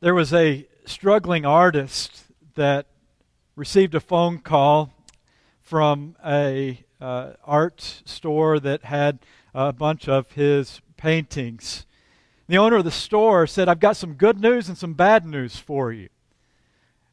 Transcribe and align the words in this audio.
There 0.00 0.14
was 0.14 0.32
a 0.32 0.64
struggling 0.86 1.44
artist 1.44 2.22
that 2.54 2.86
received 3.56 3.96
a 3.96 4.00
phone 4.00 4.38
call 4.38 4.94
from 5.60 6.14
a 6.24 6.84
uh, 7.00 7.32
art 7.44 8.02
store 8.04 8.60
that 8.60 8.84
had 8.84 9.18
a 9.52 9.72
bunch 9.72 10.08
of 10.08 10.30
his 10.32 10.80
paintings. 10.96 11.84
The 12.46 12.58
owner 12.58 12.76
of 12.76 12.84
the 12.84 12.92
store 12.92 13.48
said, 13.48 13.68
I've 13.68 13.80
got 13.80 13.96
some 13.96 14.14
good 14.14 14.40
news 14.40 14.68
and 14.68 14.78
some 14.78 14.94
bad 14.94 15.26
news 15.26 15.56
for 15.58 15.92
you. 15.92 16.10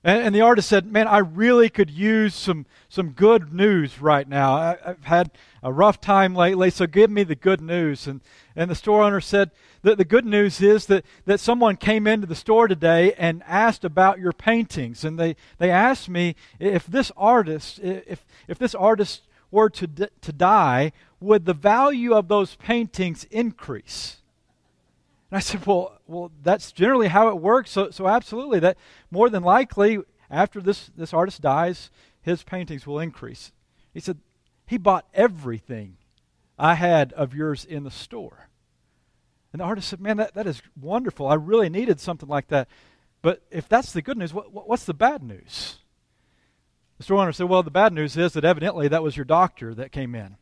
And, 0.05 0.21
and 0.21 0.35
the 0.35 0.41
artist 0.41 0.69
said, 0.69 0.85
Man, 0.85 1.07
I 1.07 1.17
really 1.17 1.67
could 1.67 1.89
use 1.89 2.35
some, 2.35 2.67
some 2.87 3.09
good 3.09 3.51
news 3.51 3.99
right 3.99 4.29
now. 4.29 4.53
I, 4.53 4.77
have 4.85 5.03
had 5.03 5.31
a 5.63 5.73
rough 5.73 5.99
time 5.99 6.35
lately, 6.35 6.69
so 6.69 6.85
give 6.85 7.09
me 7.09 7.23
the 7.23 7.35
good 7.35 7.59
news. 7.59 8.05
And, 8.05 8.21
and 8.55 8.69
the 8.69 8.75
store 8.75 9.01
owner 9.01 9.19
said, 9.19 9.49
the, 9.81 9.95
the 9.95 10.05
good 10.05 10.25
news 10.25 10.61
is 10.61 10.85
that, 10.85 11.05
that 11.25 11.39
someone 11.39 11.75
came 11.75 12.05
into 12.05 12.27
the 12.27 12.35
store 12.35 12.67
today 12.67 13.13
and 13.13 13.43
asked 13.47 13.83
about 13.83 14.19
your 14.19 14.31
paintings. 14.31 15.03
And 15.03 15.19
they, 15.19 15.35
they 15.57 15.71
asked 15.71 16.07
me 16.07 16.35
if 16.59 16.85
this 16.85 17.11
artist, 17.17 17.79
if, 17.79 18.25
if 18.47 18.59
this 18.59 18.75
artist 18.75 19.23
were 19.49 19.69
to, 19.71 19.87
to 19.87 20.31
die, 20.31 20.91
would 21.19 21.45
the 21.45 21.53
value 21.53 22.13
of 22.13 22.27
those 22.27 22.55
paintings 22.55 23.25
increase? 23.25 24.17
And 25.35 25.39
I 25.39 25.41
said, 25.41 25.65
well, 25.65 25.99
well, 26.07 26.31
that's 26.43 26.71
generally 26.71 27.09
how 27.09 27.27
it 27.27 27.41
works. 27.41 27.69
So, 27.69 27.91
so 27.91 28.07
absolutely, 28.07 28.61
that 28.61 28.77
more 29.11 29.29
than 29.29 29.43
likely, 29.43 29.99
after 30.31 30.61
this, 30.61 30.89
this 30.95 31.13
artist 31.13 31.41
dies, 31.41 31.91
his 32.21 32.41
paintings 32.41 32.87
will 32.87 33.01
increase. 33.01 33.51
He 33.93 33.99
said, 33.99 34.19
he 34.65 34.77
bought 34.77 35.05
everything 35.13 35.97
I 36.57 36.75
had 36.75 37.11
of 37.11 37.35
yours 37.35 37.65
in 37.65 37.83
the 37.83 37.91
store. 37.91 38.47
And 39.51 39.59
the 39.59 39.65
artist 39.65 39.89
said, 39.89 39.99
man, 39.99 40.15
that, 40.15 40.35
that 40.35 40.47
is 40.47 40.61
wonderful. 40.79 41.27
I 41.27 41.33
really 41.33 41.67
needed 41.67 41.99
something 41.99 42.29
like 42.29 42.47
that. 42.47 42.69
But 43.21 43.41
if 43.51 43.67
that's 43.67 43.91
the 43.91 44.01
good 44.01 44.17
news, 44.17 44.33
what, 44.33 44.53
what's 44.65 44.85
the 44.85 44.93
bad 44.93 45.21
news? 45.21 45.79
The 46.97 47.03
store 47.03 47.19
owner 47.19 47.33
said, 47.33 47.49
well, 47.49 47.61
the 47.61 47.71
bad 47.71 47.91
news 47.91 48.15
is 48.15 48.31
that 48.31 48.45
evidently 48.45 48.87
that 48.87 49.03
was 49.03 49.17
your 49.17 49.25
doctor 49.25 49.75
that 49.75 49.91
came 49.91 50.15
in. 50.15 50.37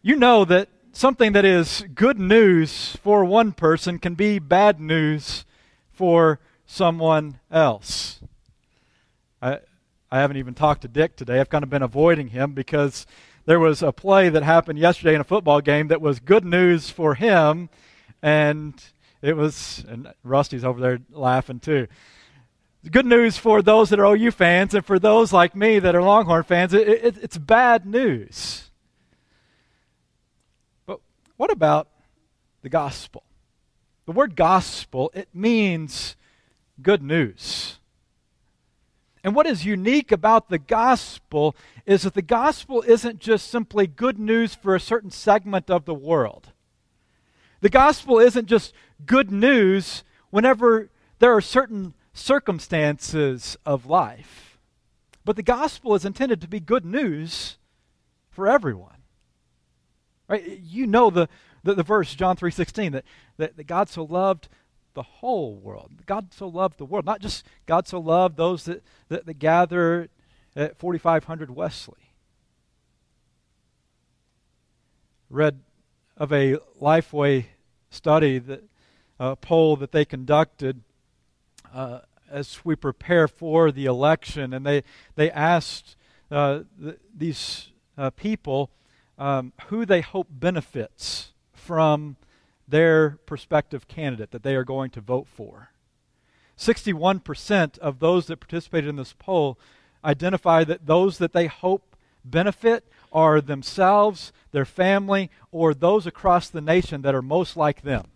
you 0.00 0.16
know 0.16 0.46
that 0.46 0.70
something 0.96 1.32
that 1.32 1.44
is 1.44 1.84
good 1.94 2.18
news 2.18 2.96
for 2.96 3.24
one 3.24 3.52
person 3.52 3.98
can 3.98 4.14
be 4.14 4.38
bad 4.38 4.80
news 4.80 5.44
for 5.92 6.40
someone 6.66 7.38
else. 7.50 8.20
I, 9.42 9.58
I 10.10 10.20
haven't 10.20 10.36
even 10.36 10.54
talked 10.54 10.82
to 10.82 10.88
Dick 10.88 11.16
today. 11.16 11.40
I've 11.40 11.50
kind 11.50 11.64
of 11.64 11.70
been 11.70 11.82
avoiding 11.82 12.28
him 12.28 12.52
because 12.52 13.06
there 13.46 13.60
was 13.60 13.82
a 13.82 13.92
play 13.92 14.28
that 14.28 14.42
happened 14.42 14.78
yesterday 14.78 15.14
in 15.14 15.20
a 15.20 15.24
football 15.24 15.60
game 15.60 15.88
that 15.88 16.00
was 16.00 16.20
good 16.20 16.44
news 16.44 16.90
for 16.90 17.14
him, 17.14 17.68
and 18.22 18.74
it 19.20 19.36
was, 19.36 19.84
and 19.88 20.12
Rusty's 20.22 20.64
over 20.64 20.80
there 20.80 21.00
laughing 21.10 21.60
too. 21.60 21.88
Good 22.90 23.06
news 23.06 23.38
for 23.38 23.62
those 23.62 23.90
that 23.90 23.98
are 23.98 24.14
OU 24.14 24.30
fans, 24.30 24.74
and 24.74 24.84
for 24.84 24.98
those 24.98 25.32
like 25.32 25.56
me 25.56 25.78
that 25.78 25.94
are 25.94 26.02
Longhorn 26.02 26.44
fans, 26.44 26.72
it, 26.74 26.86
it, 26.86 27.16
it's 27.22 27.38
bad 27.38 27.86
news. 27.86 28.63
What 31.36 31.50
about 31.50 31.88
the 32.62 32.68
gospel? 32.68 33.24
The 34.06 34.12
word 34.12 34.36
gospel, 34.36 35.10
it 35.14 35.28
means 35.32 36.16
good 36.80 37.02
news. 37.02 37.78
And 39.22 39.34
what 39.34 39.46
is 39.46 39.64
unique 39.64 40.12
about 40.12 40.50
the 40.50 40.58
gospel 40.58 41.56
is 41.86 42.02
that 42.02 42.12
the 42.12 42.22
gospel 42.22 42.84
isn't 42.86 43.20
just 43.20 43.48
simply 43.48 43.86
good 43.86 44.18
news 44.18 44.54
for 44.54 44.74
a 44.74 44.80
certain 44.80 45.10
segment 45.10 45.70
of 45.70 45.86
the 45.86 45.94
world. 45.94 46.52
The 47.62 47.70
gospel 47.70 48.18
isn't 48.18 48.46
just 48.46 48.74
good 49.06 49.32
news 49.32 50.04
whenever 50.28 50.90
there 51.18 51.34
are 51.34 51.40
certain 51.40 51.94
circumstances 52.12 53.56
of 53.64 53.86
life. 53.86 54.58
But 55.24 55.36
the 55.36 55.42
gospel 55.42 55.94
is 55.94 56.04
intended 56.04 56.42
to 56.42 56.48
be 56.48 56.60
good 56.60 56.84
news 56.84 57.56
for 58.30 58.46
everyone. 58.46 58.93
Right? 60.28 60.60
You 60.62 60.86
know 60.86 61.10
the, 61.10 61.28
the, 61.62 61.74
the 61.74 61.82
verse, 61.82 62.14
John 62.14 62.36
3.16, 62.36 62.92
that, 62.92 63.04
that, 63.36 63.56
that 63.56 63.66
God 63.66 63.88
so 63.88 64.04
loved 64.04 64.48
the 64.94 65.02
whole 65.02 65.54
world. 65.54 65.90
God 66.06 66.32
so 66.32 66.46
loved 66.46 66.78
the 66.78 66.84
world, 66.84 67.04
not 67.04 67.20
just 67.20 67.44
God 67.66 67.86
so 67.86 67.98
loved 67.98 68.36
those 68.36 68.64
that, 68.64 68.82
that, 69.08 69.26
that 69.26 69.38
gather 69.38 70.08
at 70.56 70.78
4500 70.78 71.50
Wesley. 71.50 71.96
Read 75.28 75.60
of 76.16 76.32
a 76.32 76.58
Lifeway 76.80 77.46
study, 77.90 78.38
that 78.38 78.62
a 79.18 79.36
poll 79.36 79.76
that 79.76 79.92
they 79.92 80.04
conducted 80.04 80.82
uh, 81.72 82.00
as 82.30 82.64
we 82.64 82.74
prepare 82.74 83.28
for 83.28 83.70
the 83.70 83.86
election, 83.86 84.52
and 84.52 84.66
they, 84.66 84.82
they 85.14 85.30
asked 85.30 85.96
uh, 86.30 86.60
th- 86.80 86.98
these 87.16 87.68
uh, 87.96 88.10
people 88.10 88.70
um, 89.18 89.52
who 89.66 89.86
they 89.86 90.00
hope 90.00 90.28
benefits 90.30 91.32
from 91.52 92.16
their 92.66 93.18
prospective 93.26 93.86
candidate 93.88 94.30
that 94.30 94.42
they 94.42 94.54
are 94.54 94.64
going 94.64 94.90
to 94.90 95.00
vote 95.00 95.26
for. 95.26 95.70
61% 96.58 97.78
of 97.78 97.98
those 97.98 98.26
that 98.26 98.38
participated 98.38 98.88
in 98.88 98.96
this 98.96 99.14
poll 99.18 99.58
identify 100.04 100.64
that 100.64 100.86
those 100.86 101.18
that 101.18 101.32
they 101.32 101.46
hope 101.46 101.96
benefit 102.24 102.84
are 103.12 103.40
themselves, 103.40 104.32
their 104.52 104.64
family, 104.64 105.30
or 105.50 105.74
those 105.74 106.06
across 106.06 106.48
the 106.48 106.60
nation 106.60 107.02
that 107.02 107.14
are 107.14 107.22
most 107.22 107.56
like 107.56 107.82
them. 107.82 108.06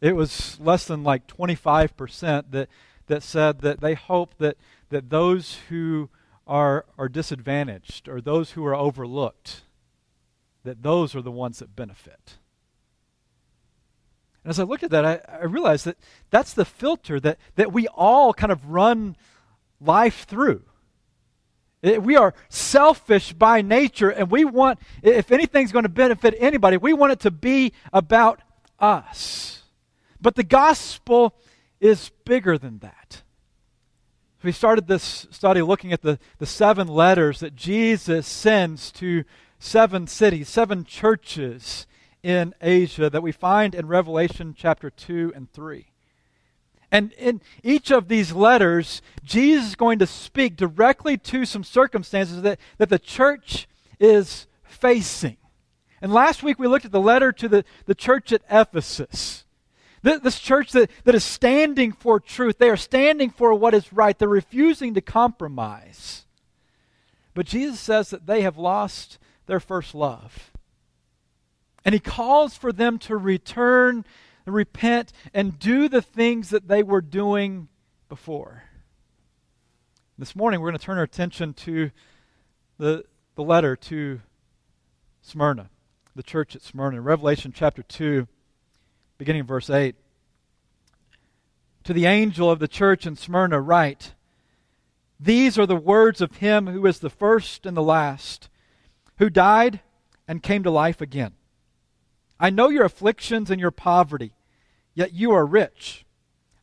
It 0.00 0.14
was 0.14 0.58
less 0.60 0.86
than 0.86 1.02
like 1.02 1.26
25% 1.26 2.50
that, 2.50 2.68
that 3.06 3.22
said 3.22 3.60
that 3.60 3.80
they 3.80 3.94
hope 3.94 4.34
that, 4.38 4.56
that 4.90 5.10
those 5.10 5.58
who 5.68 6.10
are, 6.46 6.86
are 6.96 7.08
disadvantaged 7.08 8.08
or 8.08 8.20
those 8.20 8.52
who 8.52 8.64
are 8.64 8.74
overlooked, 8.74 9.62
that 10.64 10.82
those 10.82 11.14
are 11.14 11.22
the 11.22 11.30
ones 11.30 11.58
that 11.58 11.74
benefit. 11.74 12.38
And 14.44 14.50
as 14.50 14.60
I 14.60 14.62
looked 14.62 14.84
at 14.84 14.90
that, 14.90 15.04
I, 15.04 15.20
I 15.40 15.44
realized 15.44 15.86
that 15.86 15.96
that's 16.30 16.54
the 16.54 16.64
filter 16.64 17.18
that, 17.20 17.38
that 17.56 17.72
we 17.72 17.88
all 17.88 18.32
kind 18.32 18.52
of 18.52 18.70
run 18.70 19.16
life 19.80 20.24
through. 20.24 20.62
It, 21.82 22.02
we 22.02 22.16
are 22.16 22.32
selfish 22.48 23.32
by 23.32 23.60
nature, 23.60 24.10
and 24.10 24.30
we 24.30 24.44
want, 24.44 24.78
if 25.02 25.30
anything's 25.30 25.72
going 25.72 25.82
to 25.82 25.88
benefit 25.88 26.34
anybody, 26.38 26.76
we 26.76 26.92
want 26.92 27.12
it 27.12 27.20
to 27.20 27.30
be 27.30 27.72
about 27.92 28.40
us. 28.78 29.62
But 30.20 30.36
the 30.36 30.44
gospel 30.44 31.34
is 31.80 32.10
bigger 32.24 32.56
than 32.56 32.78
that. 32.78 33.22
We 34.42 34.52
started 34.52 34.86
this 34.86 35.26
study 35.30 35.62
looking 35.62 35.92
at 35.92 36.02
the, 36.02 36.18
the 36.38 36.46
seven 36.46 36.88
letters 36.88 37.40
that 37.40 37.56
Jesus 37.56 38.26
sends 38.26 38.92
to 38.92 39.24
seven 39.58 40.06
cities, 40.06 40.48
seven 40.48 40.84
churches 40.84 41.86
in 42.22 42.54
Asia 42.60 43.08
that 43.08 43.22
we 43.22 43.32
find 43.32 43.74
in 43.74 43.86
Revelation 43.86 44.54
chapter 44.56 44.90
2 44.90 45.32
and 45.34 45.50
3. 45.52 45.86
And 46.92 47.12
in 47.12 47.40
each 47.62 47.90
of 47.90 48.08
these 48.08 48.32
letters, 48.32 49.02
Jesus 49.24 49.68
is 49.68 49.74
going 49.74 49.98
to 49.98 50.06
speak 50.06 50.56
directly 50.56 51.16
to 51.18 51.44
some 51.44 51.64
circumstances 51.64 52.42
that, 52.42 52.60
that 52.78 52.90
the 52.90 52.98
church 52.98 53.66
is 53.98 54.46
facing. 54.64 55.38
And 56.02 56.12
last 56.12 56.42
week 56.42 56.58
we 56.58 56.68
looked 56.68 56.84
at 56.84 56.92
the 56.92 57.00
letter 57.00 57.32
to 57.32 57.48
the, 57.48 57.64
the 57.86 57.94
church 57.94 58.32
at 58.32 58.42
Ephesus. 58.50 59.45
This 60.02 60.38
church 60.38 60.72
that, 60.72 60.90
that 61.04 61.14
is 61.14 61.24
standing 61.24 61.92
for 61.92 62.20
truth, 62.20 62.58
they 62.58 62.70
are 62.70 62.76
standing 62.76 63.30
for 63.30 63.54
what 63.54 63.74
is 63.74 63.92
right. 63.92 64.16
They're 64.16 64.28
refusing 64.28 64.94
to 64.94 65.00
compromise. 65.00 66.26
But 67.34 67.46
Jesus 67.46 67.80
says 67.80 68.10
that 68.10 68.26
they 68.26 68.42
have 68.42 68.56
lost 68.56 69.18
their 69.46 69.60
first 69.60 69.94
love. 69.94 70.52
And 71.84 71.92
he 71.92 72.00
calls 72.00 72.56
for 72.56 72.72
them 72.72 72.98
to 73.00 73.16
return, 73.16 74.04
repent, 74.44 75.12
and 75.34 75.58
do 75.58 75.88
the 75.88 76.02
things 76.02 76.50
that 76.50 76.68
they 76.68 76.82
were 76.82 77.00
doing 77.00 77.68
before. 78.08 78.64
This 80.18 80.34
morning, 80.34 80.60
we're 80.60 80.70
going 80.70 80.78
to 80.78 80.84
turn 80.84 80.98
our 80.98 81.04
attention 81.04 81.52
to 81.54 81.90
the, 82.78 83.04
the 83.34 83.42
letter 83.42 83.76
to 83.76 84.20
Smyrna, 85.20 85.68
the 86.14 86.22
church 86.22 86.56
at 86.56 86.62
Smyrna. 86.62 87.00
Revelation 87.00 87.52
chapter 87.54 87.82
2, 87.82 88.26
beginning 89.18 89.42
of 89.42 89.48
verse 89.48 89.70
8. 89.70 89.94
To 91.84 91.92
the 91.92 92.06
angel 92.06 92.50
of 92.50 92.58
the 92.58 92.68
church 92.68 93.06
in 93.06 93.16
Smyrna, 93.16 93.60
write 93.60 94.14
These 95.20 95.58
are 95.58 95.66
the 95.66 95.76
words 95.76 96.20
of 96.20 96.36
him 96.36 96.66
who 96.66 96.84
is 96.86 96.98
the 96.98 97.10
first 97.10 97.64
and 97.64 97.76
the 97.76 97.82
last, 97.82 98.48
who 99.18 99.30
died 99.30 99.80
and 100.28 100.42
came 100.42 100.62
to 100.62 100.70
life 100.70 101.00
again. 101.00 101.32
I 102.38 102.50
know 102.50 102.68
your 102.68 102.84
afflictions 102.84 103.50
and 103.50 103.60
your 103.60 103.70
poverty, 103.70 104.32
yet 104.94 105.12
you 105.12 105.32
are 105.32 105.46
rich. 105.46 106.04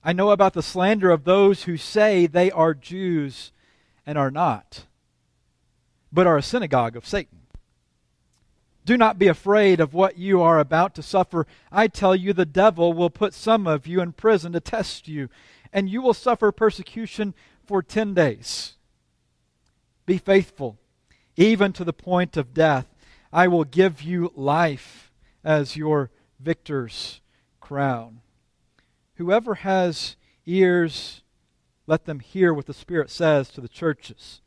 I 0.04 0.14
know 0.14 0.32
about 0.32 0.54
the 0.54 0.62
slander 0.62 1.10
of 1.10 1.24
those 1.24 1.64
who 1.64 1.78
say 1.78 2.28
they 2.28 2.52
are 2.52 2.74
Jews 2.74 3.52
and 4.06 4.18
are 4.18 4.30
not, 4.30 4.86
but 6.12 6.28
are 6.28 6.38
a 6.38 6.44
synagogue 6.44 6.96
of 6.98 7.08
Satan. 7.08 7.40
Do 8.86 8.98
not 8.98 9.18
be 9.18 9.28
afraid 9.28 9.80
of 9.80 9.94
what 9.94 10.18
you 10.18 10.42
are 10.42 10.60
about 10.60 10.94
to 10.96 11.04
suffer. 11.04 11.48
I 11.72 11.88
tell 11.88 12.16
you, 12.16 12.34
the 12.34 12.46
devil 12.46 12.92
will 12.92 13.10
put 13.10 13.34
some 13.34 13.66
of 13.66 13.88
you 13.88 14.02
in 14.02 14.12
prison 14.12 14.52
to 14.54 14.60
test 14.60 15.08
you, 15.08 15.30
and 15.72 15.90
you 15.90 16.02
will 16.02 16.14
suffer 16.14 16.52
persecution 16.52 17.34
for 17.66 17.82
ten 17.82 18.14
days. 18.14 18.74
Be 20.06 20.18
faithful, 20.18 20.78
even 21.38 21.72
to 21.74 21.86
the 21.86 21.94
point 21.94 22.36
of 22.36 22.54
death. 22.54 22.88
I 23.32 23.48
will 23.48 23.64
give 23.64 24.02
you 24.02 24.34
life 24.36 25.12
as 25.44 25.78
your 25.78 26.12
victor's 26.40 27.22
crown. 27.62 28.20
Whoever 29.16 29.56
has 29.56 30.18
ears, 30.46 31.22
let 31.88 32.06
them 32.06 32.20
hear 32.20 32.54
what 32.54 32.66
the 32.66 32.74
Spirit 32.74 33.10
says 33.10 33.50
to 33.52 33.62
the 33.62 33.70
churches. 33.70 34.42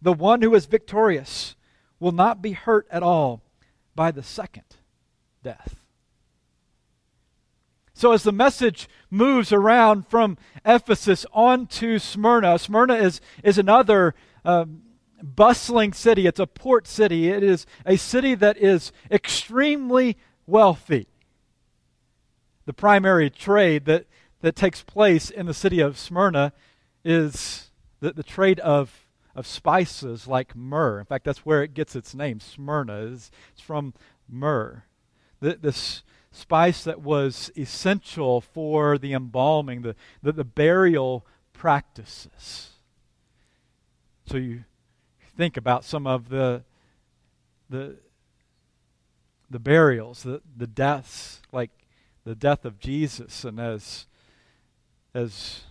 The 0.00 0.12
one 0.12 0.42
who 0.42 0.54
is 0.54 0.66
victorious 0.66 1.56
will 1.98 2.12
not 2.12 2.40
be 2.40 2.52
hurt 2.52 2.86
at 2.90 3.02
all 3.02 3.42
by 3.94 4.10
the 4.10 4.22
second 4.22 4.64
death. 5.42 5.76
So, 7.96 8.10
as 8.12 8.24
the 8.24 8.32
message 8.32 8.88
moves 9.08 9.52
around 9.52 10.08
from 10.08 10.36
Ephesus 10.64 11.24
on 11.32 11.66
to 11.68 12.00
Smyrna, 12.00 12.58
Smyrna 12.58 12.94
is, 12.94 13.20
is 13.44 13.56
another 13.56 14.14
um, 14.44 14.82
bustling 15.22 15.92
city. 15.92 16.26
It's 16.26 16.40
a 16.40 16.46
port 16.46 16.88
city. 16.88 17.28
It 17.28 17.44
is 17.44 17.66
a 17.86 17.96
city 17.96 18.34
that 18.34 18.56
is 18.58 18.90
extremely 19.12 20.16
wealthy. 20.46 21.06
The 22.66 22.72
primary 22.72 23.30
trade 23.30 23.84
that, 23.84 24.06
that 24.40 24.56
takes 24.56 24.82
place 24.82 25.30
in 25.30 25.46
the 25.46 25.54
city 25.54 25.80
of 25.80 25.96
Smyrna 25.96 26.52
is 27.04 27.70
the, 28.00 28.12
the 28.12 28.22
trade 28.24 28.58
of 28.60 29.03
of 29.34 29.46
spices 29.46 30.26
like 30.26 30.54
myrrh. 30.54 31.00
In 31.00 31.06
fact, 31.06 31.24
that's 31.24 31.44
where 31.46 31.62
it 31.62 31.74
gets 31.74 31.96
its 31.96 32.14
name. 32.14 32.40
Smyrna 32.40 32.98
is 32.98 33.30
it's 33.52 33.60
from 33.60 33.94
myrrh. 34.28 34.84
The, 35.40 35.56
This 35.60 36.02
spice 36.30 36.84
that 36.84 37.00
was 37.00 37.50
essential 37.56 38.40
for 38.40 38.98
the 38.98 39.12
embalming, 39.12 39.82
the, 39.82 39.94
the, 40.22 40.32
the 40.32 40.44
burial 40.44 41.24
practices. 41.52 42.70
So 44.26 44.36
you 44.36 44.64
think 45.36 45.56
about 45.56 45.84
some 45.84 46.06
of 46.06 46.28
the 46.28 46.64
the 47.70 47.96
the 49.50 49.58
burials, 49.58 50.22
the, 50.22 50.42
the 50.56 50.66
deaths, 50.66 51.40
like 51.52 51.70
the 52.24 52.34
death 52.34 52.64
of 52.64 52.78
Jesus, 52.80 53.44
and 53.44 53.60
as 53.60 54.06
as 55.14 55.62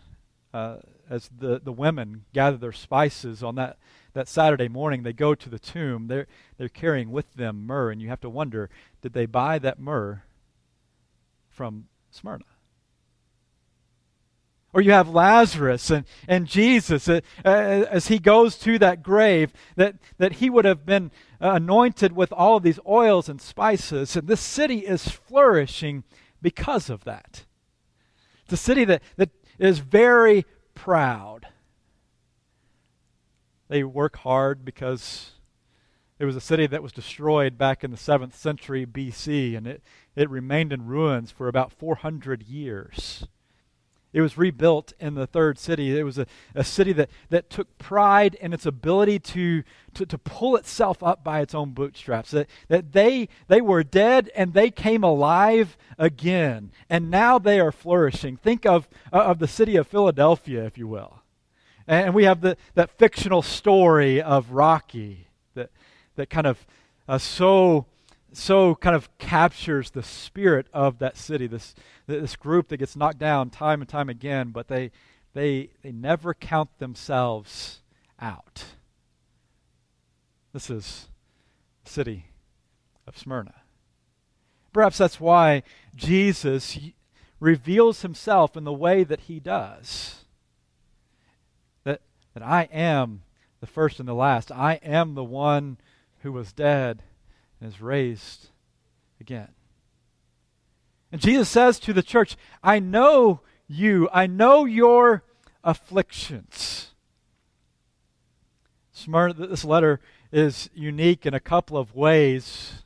uh, 0.54 0.78
as 1.10 1.30
the, 1.38 1.60
the 1.60 1.72
women 1.72 2.26
gather 2.34 2.58
their 2.58 2.72
spices 2.72 3.44
on 3.44 3.56
that, 3.56 3.78
that 4.14 4.28
Saturday 4.28 4.68
morning, 4.68 5.04
they 5.04 5.14
go 5.14 5.34
to 5.36 5.50
the 5.50 5.60
tomb. 5.60 6.08
They're, 6.08 6.28
they're 6.58 6.70
carrying 6.70 7.12
with 7.12 7.34
them 7.34 7.66
myrrh, 7.66 7.92
and 7.92 8.02
you 8.02 8.10
have 8.10 8.22
to 8.22 8.30
wonder 8.30 8.70
did 9.02 9.14
they 9.14 9.26
buy 9.26 9.60
that 9.60 9.80
myrrh 9.80 10.24
from 11.50 11.86
Smyrna? 12.12 12.46
Or 14.74 14.82
you 14.82 14.92
have 14.92 15.08
Lazarus 15.08 15.92
and, 15.92 16.06
and 16.28 16.48
Jesus 16.48 17.08
uh, 17.08 17.22
uh, 17.46 17.50
as 17.50 18.08
he 18.08 18.18
goes 18.18 18.58
to 18.60 18.80
that 18.80 19.04
grave, 19.04 19.54
that, 19.76 19.96
that 20.18 20.34
he 20.34 20.50
would 20.50 20.66
have 20.66 20.84
been 20.84 21.12
anointed 21.40 22.14
with 22.16 22.34
all 22.34 22.58
of 22.58 22.64
these 22.64 22.80
oils 22.88 23.30
and 23.30 23.40
spices. 23.40 24.16
And 24.16 24.28
this 24.28 24.42
city 24.42 24.80
is 24.80 25.08
flourishing 25.08 26.04
because 26.42 26.90
of 26.90 27.04
that. 27.04 27.46
It's 28.46 28.54
a 28.54 28.58
city 28.58 28.84
that, 28.86 29.04
that 29.18 29.30
is 29.64 29.80
very 29.80 30.46
proud. 30.76 31.48
They 33.70 33.84
work 33.84 34.18
hard 34.18 34.66
because 34.66 35.32
it 36.20 36.26
was 36.26 36.36
a 36.36 36.42
city 36.42 36.68
that 36.68 36.84
was 36.84 36.92
destroyed 36.92 37.58
back 37.58 37.84
in 37.84 37.90
the 37.90 37.98
7th 37.98 38.34
century 38.34 38.86
BC, 38.86 39.56
and 39.56 39.66
it, 39.66 39.82
it 40.16 40.30
remained 40.30 40.74
in 40.74 40.86
ruins 40.86 41.32
for 41.32 41.48
about 41.48 41.72
400 41.72 42.44
years. 42.44 43.26
It 44.14 44.22
was 44.22 44.38
rebuilt 44.38 44.94
in 45.00 45.16
the 45.16 45.26
third 45.26 45.58
city. 45.58 45.98
It 45.98 46.04
was 46.04 46.20
a, 46.20 46.28
a 46.54 46.64
city 46.64 46.94
that, 46.94 47.10
that 47.30 47.50
took 47.50 47.78
pride 47.80 48.36
in 48.36 48.54
its 48.54 48.66
ability 48.66 49.18
to, 49.20 49.64
to, 49.96 50.06
to 50.06 50.18
pull 50.20 50.56
itself 50.56 51.02
up 51.02 51.24
by 51.24 51.42
its 51.42 51.56
own 51.56 51.72
bootstraps. 51.72 52.32
That, 52.32 52.48
that 52.68 52.94
they, 52.94 53.28
they 53.48 53.60
were 53.60 53.84
dead 53.84 54.30
and 54.36 54.54
they 54.54 54.70
came 54.70 55.04
alive 55.04 55.76
again. 55.98 56.72
And 56.90 57.10
now 57.10 57.40
they 57.40 57.60
are 57.60 57.72
flourishing. 57.72 58.38
Think 58.38 58.68
of, 58.68 58.88
uh, 59.12 59.18
of 59.18 59.40
the 59.40 59.48
city 59.48 59.76
of 59.76 59.88
Philadelphia, 59.88 60.64
if 60.64 60.78
you 60.78 60.88
will. 60.88 61.22
And 61.88 62.14
we 62.14 62.26
have 62.26 62.42
the, 62.42 62.56
that 62.76 62.92
fictional 62.92 63.42
story 63.42 64.22
of 64.22 64.52
Rocky 64.52 65.28
that, 65.56 65.72
that 66.16 66.30
kind 66.30 66.48
of 66.48 66.66
uh, 67.08 67.18
so 67.18 67.88
so 68.34 68.76
kind 68.76 68.96
of 68.96 69.16
captures 69.18 69.92
the 69.92 70.04
spirit 70.04 70.68
of 70.74 71.00
that 71.00 71.18
city, 71.18 71.48
this, 71.48 71.76
this 72.08 72.36
group 72.36 72.70
that 72.70 72.78
gets 72.78 72.96
knocked 72.96 73.20
down 73.20 73.50
time 73.50 73.82
and 73.82 73.90
time 73.90 74.10
again, 74.10 74.50
but 74.50 74.68
they, 74.68 74.92
they, 75.34 75.70
they 75.82 75.92
never 75.92 76.34
count 76.34 76.78
themselves 76.80 77.82
out. 78.20 78.66
This 80.54 80.70
is 80.70 81.08
the 81.84 81.90
city 81.90 82.28
of 83.08 83.18
Smyrna. 83.18 83.56
Perhaps 84.72 84.98
that's 84.98 85.20
why 85.20 85.64
Jesus 85.96 86.78
reveals 87.40 88.02
himself 88.02 88.56
in 88.58 88.64
the 88.64 88.74
way 88.74 89.04
that 89.04 89.22
he 89.22 89.40
does. 89.40 90.26
That, 91.84 92.02
that 92.34 92.44
I 92.44 92.64
am 92.72 93.24
the 93.60 93.68
first 93.68 94.00
and 94.00 94.08
the 94.08 94.14
last. 94.14 94.52
I 94.52 94.80
am 94.84 95.14
the 95.14 95.24
one 95.24 95.78
who 96.22 96.32
was 96.32 96.54
dead 96.54 97.04
and 97.64 97.72
is 97.72 97.82
raised 97.82 98.50
again. 99.22 99.48
And 101.14 101.22
Jesus 101.22 101.48
says 101.48 101.80
to 101.80 101.94
the 101.94 102.04
church, 102.04 102.36
I 102.62 102.80
know 102.80 103.40
you, 103.68 104.10
I 104.12 104.28
know 104.28 104.66
your 104.66 105.24
afflictions. 105.64 106.92
Smyrna, 108.92 109.34
this 109.34 109.64
letter 109.64 110.02
is 110.32 110.70
unique 110.74 111.26
in 111.26 111.34
a 111.34 111.40
couple 111.40 111.78
of 111.78 111.96
ways. 111.96 112.84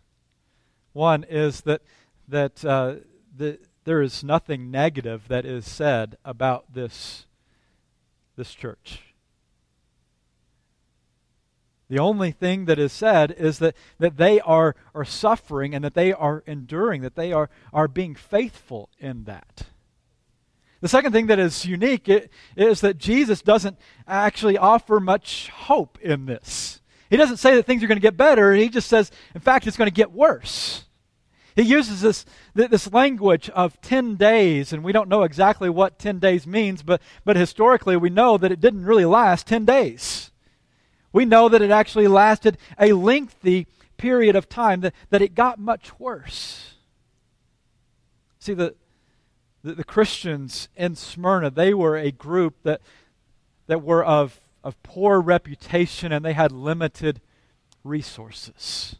One 0.94 1.24
is 1.24 1.62
that 1.62 1.82
that 2.28 2.64
uh, 2.64 2.96
the, 3.36 3.58
there 3.86 4.02
is 4.02 4.24
nothing 4.24 4.70
negative 4.70 5.24
that 5.30 5.46
is 5.46 5.66
said 5.66 6.18
about 6.24 6.74
this 6.74 7.26
this 8.36 8.54
church. 8.54 9.07
The 11.90 12.00
only 12.00 12.32
thing 12.32 12.66
that 12.66 12.80
is 12.80 12.92
said 12.92 13.34
is 13.38 13.60
that, 13.60 13.76
that 13.98 14.18
they 14.18 14.42
are, 14.42 14.76
are 14.94 15.06
suffering 15.06 15.74
and 15.74 15.84
that 15.86 15.94
they 15.94 16.12
are 16.12 16.44
enduring, 16.46 17.02
that 17.02 17.16
they 17.16 17.32
are, 17.32 17.50
are 17.72 17.88
being 17.88 18.14
faithful 18.14 18.90
in 19.00 19.24
that. 19.24 19.68
The 20.82 20.90
second 20.90 21.12
thing 21.12 21.28
that 21.28 21.40
is 21.40 21.66
unique 21.66 22.10
is 22.56 22.82
that 22.82 22.98
Jesus 22.98 23.42
doesn't 23.42 23.78
actually 24.08 24.58
offer 24.58 25.00
much 25.00 25.50
hope 25.50 25.98
in 26.02 26.26
this. 26.26 26.82
He 27.10 27.18
doesn't 27.18 27.38
say 27.38 27.56
that 27.56 27.66
things 27.66 27.82
are 27.84 27.88
going 27.88 27.98
to 27.98 28.02
get 28.02 28.18
better, 28.18 28.54
he 28.54 28.70
just 28.70 28.90
says, 28.90 29.10
in 29.34 29.42
fact, 29.42 29.66
it's 29.66 29.78
going 29.78 29.88
to 29.88 29.94
get 29.94 30.12
worse. 30.12 30.84
He 31.56 31.64
uses 31.64 32.02
this, 32.02 32.26
this 32.54 32.92
language 32.94 33.50
of 33.50 33.82
10 33.82 34.16
days, 34.16 34.72
and 34.72 34.84
we 34.84 34.92
don't 34.92 35.10
know 35.10 35.24
exactly 35.24 35.70
what 35.72 35.98
10 35.98 36.20
days 36.20 36.46
means, 36.46 36.84
but, 36.84 37.02
but 37.26 37.36
historically 37.36 37.98
we 37.98 38.12
know 38.12 38.38
that 38.38 38.52
it 38.52 38.62
didn't 38.62 38.86
really 38.86 39.06
last 39.06 39.48
10 39.48 39.66
days. 39.66 40.30
We 41.12 41.26
know 41.26 41.50
that 41.50 41.62
it 41.62 41.72
actually 41.72 42.08
lasted 42.08 42.58
a 42.80 42.94
lengthy 42.94 43.68
period 43.98 44.36
of 44.36 44.48
time, 44.48 44.82
that, 44.82 44.94
that 45.10 45.22
it 45.22 45.36
got 45.36 45.60
much 45.60 46.00
worse. 46.00 46.76
See, 48.40 48.54
the, 48.54 48.76
the, 49.64 49.74
the 49.76 49.84
Christians 49.84 50.70
in 50.76 50.96
Smyrna, 50.96 51.50
they 51.50 51.74
were 51.74 51.98
a 51.98 52.12
group 52.12 52.56
that, 52.64 52.82
that 53.68 53.84
were 53.84 54.06
of, 54.06 54.40
of 54.64 54.82
poor 54.84 55.20
reputation 55.20 56.12
and 56.12 56.24
they 56.24 56.34
had 56.34 56.52
limited 56.52 57.22
resources. 57.84 58.96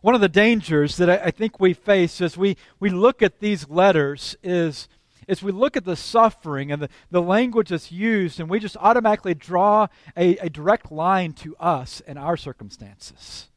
One 0.00 0.14
of 0.14 0.20
the 0.20 0.28
dangers 0.28 0.96
that 0.96 1.08
I, 1.08 1.26
I 1.26 1.30
think 1.30 1.60
we 1.60 1.74
face 1.74 2.20
as 2.20 2.36
we, 2.36 2.56
we 2.80 2.90
look 2.90 3.22
at 3.22 3.40
these 3.40 3.68
letters 3.68 4.36
is 4.42 4.88
is 5.28 5.42
we 5.42 5.52
look 5.52 5.76
at 5.76 5.84
the 5.84 5.96
suffering 5.96 6.72
and 6.72 6.82
the, 6.82 6.88
the 7.10 7.22
language 7.22 7.70
that's 7.70 7.92
used, 7.92 8.40
and 8.40 8.48
we 8.50 8.58
just 8.58 8.76
automatically 8.78 9.34
draw 9.34 9.86
a, 10.16 10.36
a 10.38 10.50
direct 10.50 10.90
line 10.90 11.32
to 11.34 11.56
us 11.56 12.02
and 12.06 12.18
our 12.18 12.36
circumstances. 12.36 13.48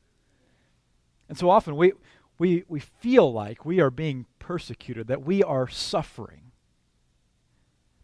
And 1.27 1.37
so 1.37 1.49
often 1.49 1.75
we, 1.75 1.93
we, 2.37 2.63
we 2.67 2.79
feel 2.79 3.31
like 3.31 3.65
we 3.65 3.79
are 3.79 3.89
being 3.89 4.25
persecuted, 4.39 5.07
that 5.07 5.23
we 5.23 5.43
are 5.43 5.67
suffering. 5.67 6.51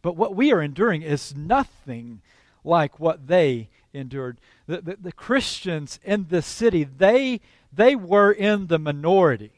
But 0.01 0.15
what 0.15 0.35
we 0.35 0.51
are 0.51 0.61
enduring 0.61 1.03
is 1.03 1.35
nothing 1.35 2.21
like 2.63 2.99
what 2.99 3.27
they 3.27 3.69
endured. 3.93 4.39
The, 4.67 4.81
the, 4.81 4.97
the, 4.99 5.11
Christians 5.11 5.99
in 6.03 6.27
this 6.29 6.45
city, 6.45 6.83
they, 6.83 7.41
they 7.71 7.95
were 7.95 8.31
in 8.31 8.67
the 8.67 8.79
minority. 8.79 9.53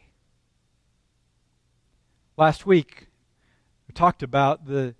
Last 2.35 2.65
week, 2.65 3.07
talked 3.93 4.23
about 4.23 4.65
the, 4.65 4.95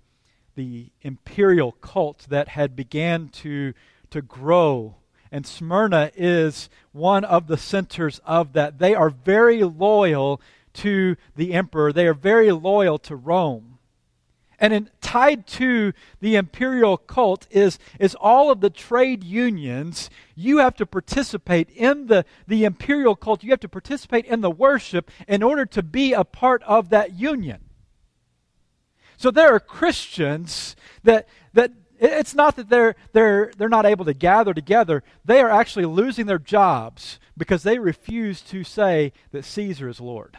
the 0.54 0.90
imperial 1.02 1.72
cult 1.72 2.26
that 2.28 2.48
had 2.48 2.74
began 2.76 3.28
to, 3.28 3.74
to 4.10 4.22
grow 4.22 4.96
And 5.34 5.44
Smyrna 5.44 6.12
is 6.14 6.70
one 6.92 7.24
of 7.24 7.48
the 7.48 7.56
centers 7.56 8.20
of 8.24 8.52
that. 8.52 8.78
They 8.78 8.94
are 8.94 9.10
very 9.10 9.64
loyal 9.64 10.40
to 10.74 11.16
the 11.34 11.54
emperor, 11.54 11.92
they 11.92 12.06
are 12.06 12.14
very 12.14 12.52
loyal 12.52 13.00
to 13.00 13.16
Rome. 13.16 13.78
And 14.60 14.72
in, 14.72 14.90
tied 15.00 15.48
to 15.48 15.92
the 16.20 16.36
imperial 16.36 16.96
cult 16.96 17.48
is, 17.50 17.80
is 17.98 18.14
all 18.14 18.52
of 18.52 18.60
the 18.60 18.70
trade 18.70 19.24
unions. 19.24 20.08
You 20.36 20.58
have 20.58 20.76
to 20.76 20.86
participate 20.86 21.68
in 21.70 22.06
the, 22.06 22.24
the 22.46 22.64
imperial 22.64 23.16
cult. 23.16 23.42
You 23.42 23.50
have 23.50 23.58
to 23.60 23.68
participate 23.68 24.26
in 24.26 24.40
the 24.40 24.52
worship 24.52 25.10
in 25.26 25.42
order 25.42 25.66
to 25.66 25.82
be 25.82 26.12
a 26.12 26.22
part 26.22 26.62
of 26.62 26.90
that 26.90 27.14
union. 27.14 27.63
So 29.16 29.30
there 29.30 29.54
are 29.54 29.60
Christians 29.60 30.76
that, 31.02 31.28
that 31.52 31.72
it's 31.98 32.34
not 32.34 32.56
that 32.56 32.68
they're, 32.68 32.96
they're, 33.12 33.52
they're 33.56 33.68
not 33.68 33.86
able 33.86 34.04
to 34.04 34.14
gather 34.14 34.52
together. 34.52 35.02
They 35.24 35.40
are 35.40 35.50
actually 35.50 35.86
losing 35.86 36.26
their 36.26 36.38
jobs 36.38 37.18
because 37.36 37.62
they 37.62 37.78
refuse 37.78 38.40
to 38.42 38.64
say 38.64 39.12
that 39.32 39.44
Caesar 39.44 39.88
is 39.88 40.00
Lord. 40.00 40.38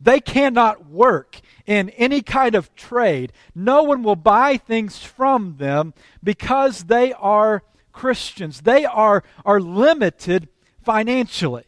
They 0.00 0.20
cannot 0.20 0.88
work 0.88 1.40
in 1.66 1.90
any 1.90 2.22
kind 2.22 2.54
of 2.54 2.74
trade. 2.76 3.32
No 3.54 3.82
one 3.82 4.02
will 4.02 4.16
buy 4.16 4.56
things 4.56 5.02
from 5.02 5.56
them 5.58 5.92
because 6.22 6.84
they 6.84 7.12
are 7.14 7.64
Christians. 7.92 8.60
They 8.60 8.84
are, 8.84 9.24
are 9.44 9.60
limited 9.60 10.48
financially. 10.84 11.64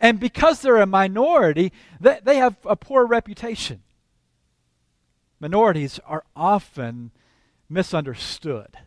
And 0.00 0.20
because 0.20 0.60
they're 0.60 0.76
a 0.76 0.86
minority, 0.86 1.72
they, 1.98 2.20
they 2.22 2.36
have 2.36 2.56
a 2.64 2.76
poor 2.76 3.06
reputation. 3.06 3.82
Minorities 5.40 6.00
are 6.06 6.24
often 6.34 7.12
misunderstood. 7.68 8.78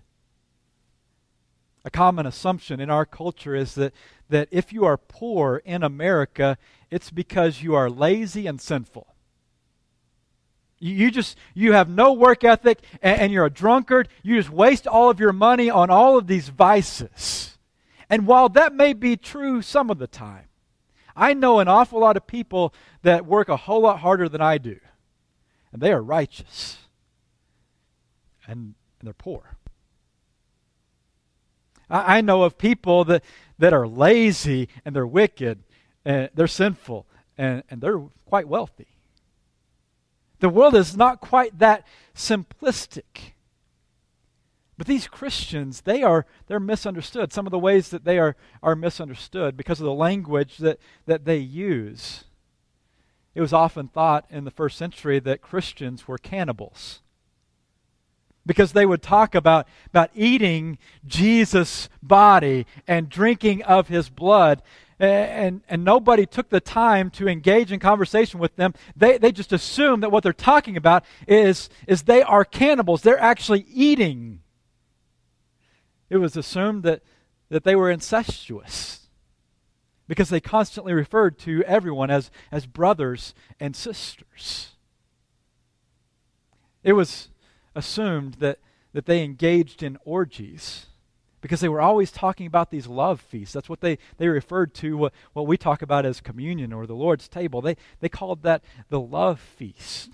A 1.83 1.89
common 1.89 2.25
assumption 2.25 2.79
in 2.79 2.89
our 2.89 3.05
culture 3.05 3.55
is 3.55 3.75
that, 3.75 3.93
that 4.29 4.47
if 4.51 4.71
you 4.71 4.85
are 4.85 4.97
poor 4.97 5.61
in 5.65 5.81
America, 5.83 6.57
it's 6.91 7.09
because 7.09 7.63
you 7.63 7.73
are 7.73 7.89
lazy 7.89 8.45
and 8.47 8.61
sinful. 8.61 9.07
You, 10.77 11.11
just 11.11 11.37
you 11.53 11.73
have 11.73 11.89
no 11.89 12.11
work 12.13 12.43
ethic 12.43 12.79
and 13.03 13.31
you're 13.31 13.45
a 13.45 13.51
drunkard. 13.51 14.09
You 14.23 14.35
just 14.35 14.49
waste 14.49 14.87
all 14.87 15.11
of 15.11 15.19
your 15.19 15.31
money 15.31 15.69
on 15.69 15.91
all 15.91 16.17
of 16.17 16.25
these 16.25 16.49
vices. 16.49 17.57
And 18.09 18.25
while 18.25 18.49
that 18.49 18.73
may 18.73 18.93
be 18.93 19.15
true 19.15 19.61
some 19.61 19.91
of 19.91 19.99
the 19.99 20.07
time, 20.07 20.45
I 21.15 21.33
know 21.33 21.59
an 21.59 21.67
awful 21.67 21.99
lot 21.99 22.17
of 22.17 22.25
people 22.25 22.73
that 23.03 23.25
work 23.25 23.47
a 23.47 23.57
whole 23.57 23.81
lot 23.81 23.99
harder 23.99 24.27
than 24.27 24.41
I 24.41 24.57
do. 24.57 24.79
And 25.71 25.81
they 25.81 25.91
are 25.91 26.01
righteous. 26.01 26.77
And, 28.47 28.75
and 28.99 29.07
they're 29.07 29.13
poor. 29.13 29.57
I, 31.89 32.17
I 32.17 32.21
know 32.21 32.43
of 32.43 32.57
people 32.57 33.03
that, 33.05 33.23
that 33.59 33.73
are 33.73 33.87
lazy 33.87 34.69
and 34.83 34.95
they're 34.95 35.07
wicked 35.07 35.63
and 36.03 36.29
they're 36.33 36.47
sinful 36.47 37.05
and, 37.37 37.63
and 37.69 37.81
they're 37.81 38.01
quite 38.25 38.47
wealthy. 38.47 38.87
The 40.39 40.49
world 40.49 40.75
is 40.75 40.97
not 40.97 41.21
quite 41.21 41.59
that 41.59 41.85
simplistic. 42.15 43.33
But 44.77 44.87
these 44.87 45.07
Christians, 45.07 45.81
they 45.81 46.01
are 46.01 46.25
they're 46.47 46.59
misunderstood. 46.59 47.31
Some 47.31 47.45
of 47.45 47.51
the 47.51 47.59
ways 47.59 47.89
that 47.89 48.03
they 48.03 48.17
are, 48.17 48.35
are 48.63 48.75
misunderstood 48.75 49.55
because 49.55 49.79
of 49.79 49.85
the 49.85 49.93
language 49.93 50.57
that, 50.57 50.79
that 51.05 51.25
they 51.25 51.37
use. 51.37 52.23
It 53.33 53.41
was 53.41 53.53
often 53.53 53.87
thought 53.87 54.25
in 54.29 54.43
the 54.43 54.51
first 54.51 54.77
century 54.77 55.19
that 55.19 55.41
Christians 55.41 56.07
were 56.07 56.17
cannibals 56.17 57.01
because 58.45 58.73
they 58.73 58.85
would 58.85 59.01
talk 59.01 59.35
about, 59.35 59.67
about 59.87 60.09
eating 60.15 60.77
Jesus' 61.05 61.89
body 62.01 62.65
and 62.87 63.07
drinking 63.07 63.63
of 63.63 63.87
his 63.87 64.09
blood. 64.09 64.61
And, 64.99 65.61
and 65.67 65.83
nobody 65.83 66.27
took 66.27 66.49
the 66.49 66.59
time 66.59 67.09
to 67.11 67.27
engage 67.27 67.71
in 67.71 67.79
conversation 67.79 68.39
with 68.39 68.55
them. 68.55 68.73
They, 68.95 69.17
they 69.17 69.31
just 69.31 69.51
assume 69.51 70.01
that 70.01 70.11
what 70.11 70.21
they're 70.21 70.33
talking 70.33 70.77
about 70.77 71.05
is, 71.27 71.69
is 71.87 72.03
they 72.03 72.21
are 72.21 72.45
cannibals. 72.45 73.01
They're 73.01 73.19
actually 73.19 73.65
eating. 73.67 74.41
It 76.09 76.17
was 76.17 76.37
assumed 76.37 76.83
that, 76.83 77.01
that 77.49 77.63
they 77.63 77.75
were 77.75 77.89
incestuous 77.89 79.00
because 80.11 80.27
they 80.27 80.41
constantly 80.41 80.91
referred 80.91 81.39
to 81.39 81.63
everyone 81.63 82.11
as, 82.11 82.31
as 82.51 82.65
brothers 82.65 83.33
and 83.61 83.73
sisters. 83.73 84.71
It 86.83 86.91
was 86.91 87.29
assumed 87.75 88.33
that, 88.41 88.59
that 88.91 89.05
they 89.05 89.23
engaged 89.23 89.81
in 89.81 89.97
orgies 90.03 90.87
because 91.39 91.61
they 91.61 91.69
were 91.69 91.79
always 91.79 92.11
talking 92.11 92.45
about 92.45 92.71
these 92.71 92.87
love 92.87 93.21
feasts. 93.21 93.53
That's 93.53 93.69
what 93.69 93.79
they, 93.79 93.99
they 94.17 94.27
referred 94.27 94.73
to, 94.73 94.97
what, 94.97 95.13
what 95.31 95.47
we 95.47 95.55
talk 95.55 95.81
about 95.81 96.05
as 96.05 96.19
communion 96.19 96.73
or 96.73 96.85
the 96.85 96.93
Lord's 96.93 97.29
table. 97.29 97.61
They, 97.61 97.77
they 98.01 98.09
called 98.09 98.43
that 98.43 98.65
the 98.89 98.99
love 98.99 99.39
feast. 99.39 100.09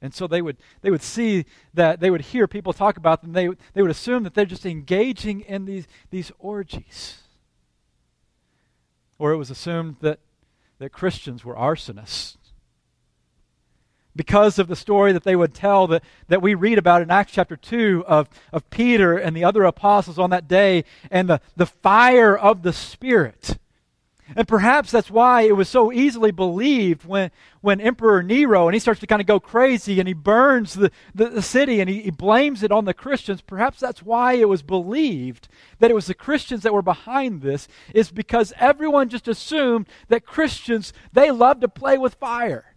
And 0.00 0.14
so 0.14 0.26
they 0.26 0.40
would, 0.40 0.56
they 0.80 0.90
would 0.90 1.02
see 1.02 1.44
that, 1.74 2.00
they 2.00 2.08
would 2.08 2.22
hear 2.22 2.48
people 2.48 2.72
talk 2.72 2.96
about 2.96 3.20
them, 3.20 3.34
they, 3.34 3.50
they 3.74 3.82
would 3.82 3.90
assume 3.90 4.22
that 4.22 4.32
they're 4.32 4.46
just 4.46 4.64
engaging 4.64 5.42
in 5.42 5.66
these, 5.66 5.86
these 6.08 6.32
orgies. 6.38 7.18
Or 9.22 9.30
it 9.30 9.36
was 9.36 9.52
assumed 9.52 9.98
that, 10.00 10.18
that 10.80 10.90
Christians 10.90 11.44
were 11.44 11.54
arsonists 11.54 12.38
because 14.16 14.58
of 14.58 14.66
the 14.66 14.74
story 14.74 15.12
that 15.12 15.22
they 15.22 15.36
would 15.36 15.54
tell 15.54 15.86
that, 15.86 16.02
that 16.26 16.42
we 16.42 16.54
read 16.54 16.76
about 16.76 17.02
in 17.02 17.10
Acts 17.12 17.30
chapter 17.30 17.54
2 17.56 18.02
of, 18.08 18.28
of 18.52 18.68
Peter 18.70 19.16
and 19.16 19.36
the 19.36 19.44
other 19.44 19.62
apostles 19.62 20.18
on 20.18 20.30
that 20.30 20.48
day 20.48 20.82
and 21.08 21.28
the, 21.28 21.40
the 21.54 21.66
fire 21.66 22.36
of 22.36 22.62
the 22.62 22.72
Spirit. 22.72 23.58
And 24.34 24.48
perhaps 24.48 24.90
that's 24.90 25.10
why 25.10 25.42
it 25.42 25.56
was 25.56 25.68
so 25.68 25.92
easily 25.92 26.30
believed 26.30 27.04
when, 27.04 27.30
when 27.60 27.80
Emperor 27.80 28.22
Nero, 28.22 28.66
and 28.66 28.74
he 28.74 28.80
starts 28.80 29.00
to 29.00 29.06
kind 29.06 29.20
of 29.20 29.26
go 29.26 29.38
crazy 29.38 29.98
and 29.98 30.08
he 30.08 30.14
burns 30.14 30.74
the, 30.74 30.90
the, 31.14 31.28
the 31.28 31.42
city 31.42 31.80
and 31.80 31.90
he, 31.90 32.02
he 32.02 32.10
blames 32.10 32.62
it 32.62 32.72
on 32.72 32.84
the 32.84 32.94
Christians. 32.94 33.42
Perhaps 33.42 33.80
that's 33.80 34.02
why 34.02 34.34
it 34.34 34.48
was 34.48 34.62
believed 34.62 35.48
that 35.78 35.90
it 35.90 35.94
was 35.94 36.06
the 36.06 36.14
Christians 36.14 36.62
that 36.62 36.72
were 36.72 36.82
behind 36.82 37.42
this, 37.42 37.68
is 37.94 38.10
because 38.10 38.52
everyone 38.58 39.08
just 39.08 39.28
assumed 39.28 39.86
that 40.08 40.24
Christians, 40.24 40.92
they 41.12 41.30
love 41.30 41.60
to 41.60 41.68
play 41.68 41.98
with 41.98 42.14
fire. 42.14 42.74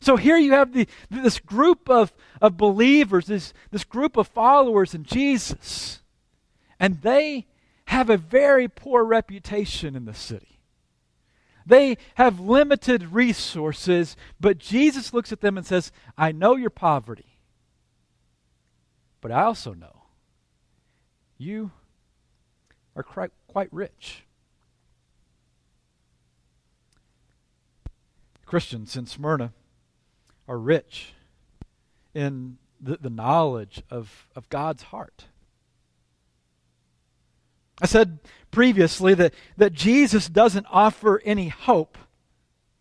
So 0.00 0.16
here 0.16 0.36
you 0.36 0.52
have 0.52 0.72
the, 0.72 0.86
this 1.10 1.38
group 1.38 1.90
of, 1.90 2.12
of 2.40 2.56
believers, 2.56 3.26
this, 3.26 3.52
this 3.70 3.84
group 3.84 4.16
of 4.16 4.28
followers 4.28 4.94
in 4.94 5.02
Jesus, 5.02 6.00
and 6.78 7.02
they 7.02 7.46
have 7.88 8.10
a 8.10 8.18
very 8.18 8.68
poor 8.68 9.02
reputation 9.02 9.96
in 9.96 10.04
the 10.04 10.12
city. 10.12 10.60
They 11.64 11.96
have 12.16 12.38
limited 12.38 13.14
resources, 13.14 14.14
but 14.38 14.58
Jesus 14.58 15.14
looks 15.14 15.32
at 15.32 15.40
them 15.40 15.56
and 15.56 15.66
says, 15.66 15.90
I 16.16 16.30
know 16.30 16.54
your 16.54 16.68
poverty, 16.70 17.38
but 19.22 19.32
I 19.32 19.42
also 19.42 19.72
know 19.72 20.02
you 21.38 21.70
are 22.94 23.02
quite, 23.02 23.30
rich. 23.72 24.24
Christians 28.44 28.96
in 28.96 29.06
Smyrna 29.06 29.54
are 30.46 30.58
rich 30.58 31.14
in 32.12 32.58
the, 32.78 32.98
the 32.98 33.10
knowledge 33.10 33.82
of, 33.90 34.28
of 34.36 34.48
God's 34.50 34.84
heart. 34.84 35.24
I 37.80 37.86
said 37.86 38.18
previously 38.50 39.14
that, 39.14 39.34
that 39.56 39.72
Jesus 39.72 40.28
doesn't 40.28 40.66
offer 40.70 41.20
any 41.24 41.48
hope, 41.48 41.96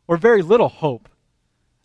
or 0.08 0.18
very 0.18 0.42
little 0.42 0.70
hope, 0.70 1.10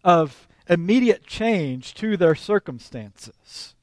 of 0.05 0.49
immediate 0.69 1.27
change 1.27 1.95
to 1.95 2.17
their 2.17 2.35
circumstances. 2.35 3.75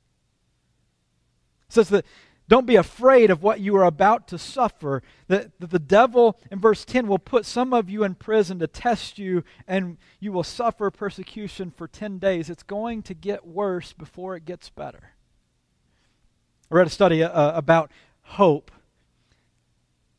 It 1.67 1.73
says 1.73 1.89
that 1.89 2.05
don't 2.47 2.65
be 2.65 2.77
afraid 2.77 3.29
of 3.29 3.43
what 3.43 3.59
you 3.59 3.75
are 3.75 3.83
about 3.83 4.27
to 4.29 4.39
suffer. 4.39 5.03
That, 5.27 5.51
that 5.59 5.69
the 5.69 5.77
devil, 5.77 6.39
in 6.49 6.59
verse 6.59 6.83
10, 6.83 7.07
will 7.07 7.19
put 7.19 7.45
some 7.45 7.73
of 7.73 7.91
you 7.91 8.03
in 8.03 8.15
prison 8.15 8.57
to 8.57 8.67
test 8.67 9.19
you, 9.19 9.43
and 9.67 9.97
you 10.19 10.31
will 10.31 10.43
suffer 10.43 10.89
persecution 10.89 11.69
for 11.69 11.87
10 11.87 12.17
days. 12.17 12.49
It's 12.49 12.63
going 12.63 13.03
to 13.03 13.13
get 13.13 13.45
worse 13.45 13.93
before 13.93 14.35
it 14.35 14.45
gets 14.45 14.69
better. 14.69 15.11
I 16.71 16.75
read 16.75 16.87
a 16.87 16.89
study 16.89 17.23
uh, 17.23 17.55
about 17.55 17.91
hope 18.23 18.71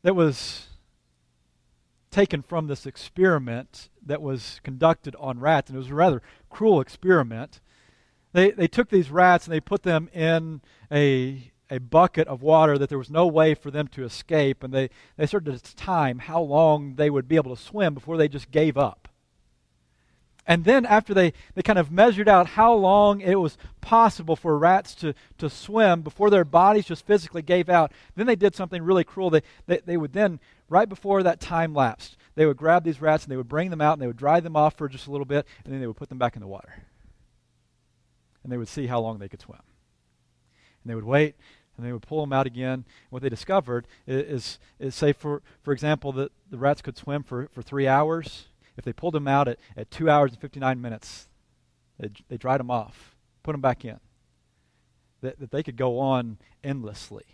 that 0.03 0.15
was 0.15 0.67
taken 2.09 2.41
from 2.41 2.67
this 2.67 2.85
experiment 2.85 3.89
that 4.05 4.21
was 4.21 4.59
conducted 4.63 5.15
on 5.17 5.39
rats, 5.39 5.69
and 5.69 5.77
it 5.77 5.79
was 5.79 5.89
a 5.89 5.95
rather 5.95 6.21
cruel 6.49 6.81
experiment. 6.81 7.61
They, 8.33 8.51
they 8.51 8.67
took 8.67 8.89
these 8.89 9.11
rats 9.11 9.45
and 9.45 9.53
they 9.53 9.59
put 9.59 9.83
them 9.83 10.09
in 10.13 10.61
a 10.91 11.51
a 11.71 11.79
bucket 11.79 12.27
of 12.27 12.41
water 12.41 12.77
that 12.77 12.89
there 12.89 12.97
was 12.97 13.09
no 13.09 13.25
way 13.25 13.55
for 13.55 13.71
them 13.71 13.87
to 13.87 14.03
escape, 14.03 14.61
and 14.61 14.73
they, 14.73 14.89
they 15.15 15.25
started 15.25 15.63
to 15.63 15.75
time 15.77 16.19
how 16.19 16.41
long 16.41 16.95
they 16.95 17.09
would 17.09 17.29
be 17.29 17.37
able 17.37 17.55
to 17.55 17.61
swim 17.61 17.93
before 17.93 18.17
they 18.17 18.27
just 18.27 18.51
gave 18.51 18.77
up. 18.77 19.00
And 20.51 20.65
then, 20.65 20.85
after 20.85 21.13
they, 21.13 21.31
they 21.55 21.61
kind 21.61 21.79
of 21.79 21.93
measured 21.93 22.27
out 22.27 22.45
how 22.45 22.73
long 22.73 23.21
it 23.21 23.35
was 23.35 23.57
possible 23.79 24.35
for 24.35 24.57
rats 24.57 24.93
to, 24.95 25.15
to 25.37 25.49
swim 25.49 26.01
before 26.01 26.29
their 26.29 26.43
bodies 26.43 26.87
just 26.87 27.05
physically 27.05 27.41
gave 27.41 27.69
out, 27.69 27.93
then 28.17 28.27
they 28.27 28.35
did 28.35 28.53
something 28.53 28.83
really 28.83 29.05
cruel. 29.05 29.29
They, 29.29 29.43
they, 29.65 29.77
they 29.85 29.95
would 29.95 30.11
then, 30.11 30.41
right 30.67 30.89
before 30.89 31.23
that 31.23 31.39
time 31.39 31.73
lapsed, 31.73 32.17
they 32.35 32.45
would 32.45 32.57
grab 32.57 32.83
these 32.83 32.99
rats 32.99 33.23
and 33.23 33.31
they 33.31 33.37
would 33.37 33.47
bring 33.47 33.69
them 33.69 33.79
out 33.79 33.93
and 33.93 34.01
they 34.01 34.07
would 34.07 34.17
dry 34.17 34.41
them 34.41 34.57
off 34.57 34.77
for 34.77 34.89
just 34.89 35.07
a 35.07 35.09
little 35.09 35.23
bit, 35.23 35.47
and 35.63 35.73
then 35.73 35.79
they 35.79 35.87
would 35.87 35.95
put 35.95 36.09
them 36.09 36.17
back 36.17 36.35
in 36.35 36.41
the 36.41 36.47
water. 36.49 36.83
And 38.43 38.51
they 38.51 38.57
would 38.57 38.67
see 38.67 38.87
how 38.87 38.99
long 38.99 39.19
they 39.19 39.29
could 39.29 39.39
swim. 39.39 39.61
And 40.83 40.91
they 40.91 40.95
would 40.95 41.05
wait, 41.05 41.35
and 41.77 41.85
they 41.85 41.93
would 41.93 42.01
pull 42.01 42.19
them 42.19 42.33
out 42.33 42.45
again. 42.45 42.83
What 43.09 43.21
they 43.21 43.29
discovered 43.29 43.87
is, 44.05 44.23
is, 44.23 44.59
is 44.79 44.95
say, 44.95 45.13
for, 45.13 45.43
for 45.63 45.71
example, 45.71 46.11
that 46.11 46.33
the 46.49 46.57
rats 46.57 46.81
could 46.81 46.97
swim 46.97 47.23
for, 47.23 47.47
for 47.53 47.61
three 47.61 47.87
hours 47.87 48.47
if 48.77 48.85
they 48.85 48.93
pulled 48.93 49.13
them 49.13 49.27
out 49.27 49.47
at, 49.47 49.59
at 49.75 49.91
2 49.91 50.09
hours 50.09 50.31
and 50.31 50.41
59 50.41 50.81
minutes, 50.81 51.27
they, 51.99 52.09
they 52.29 52.37
dried 52.37 52.59
them 52.59 52.71
off, 52.71 53.15
put 53.43 53.51
them 53.51 53.61
back 53.61 53.85
in, 53.85 53.99
that, 55.21 55.39
that 55.39 55.51
they 55.51 55.63
could 55.63 55.77
go 55.77 55.99
on 55.99 56.37
endlessly 56.63 57.25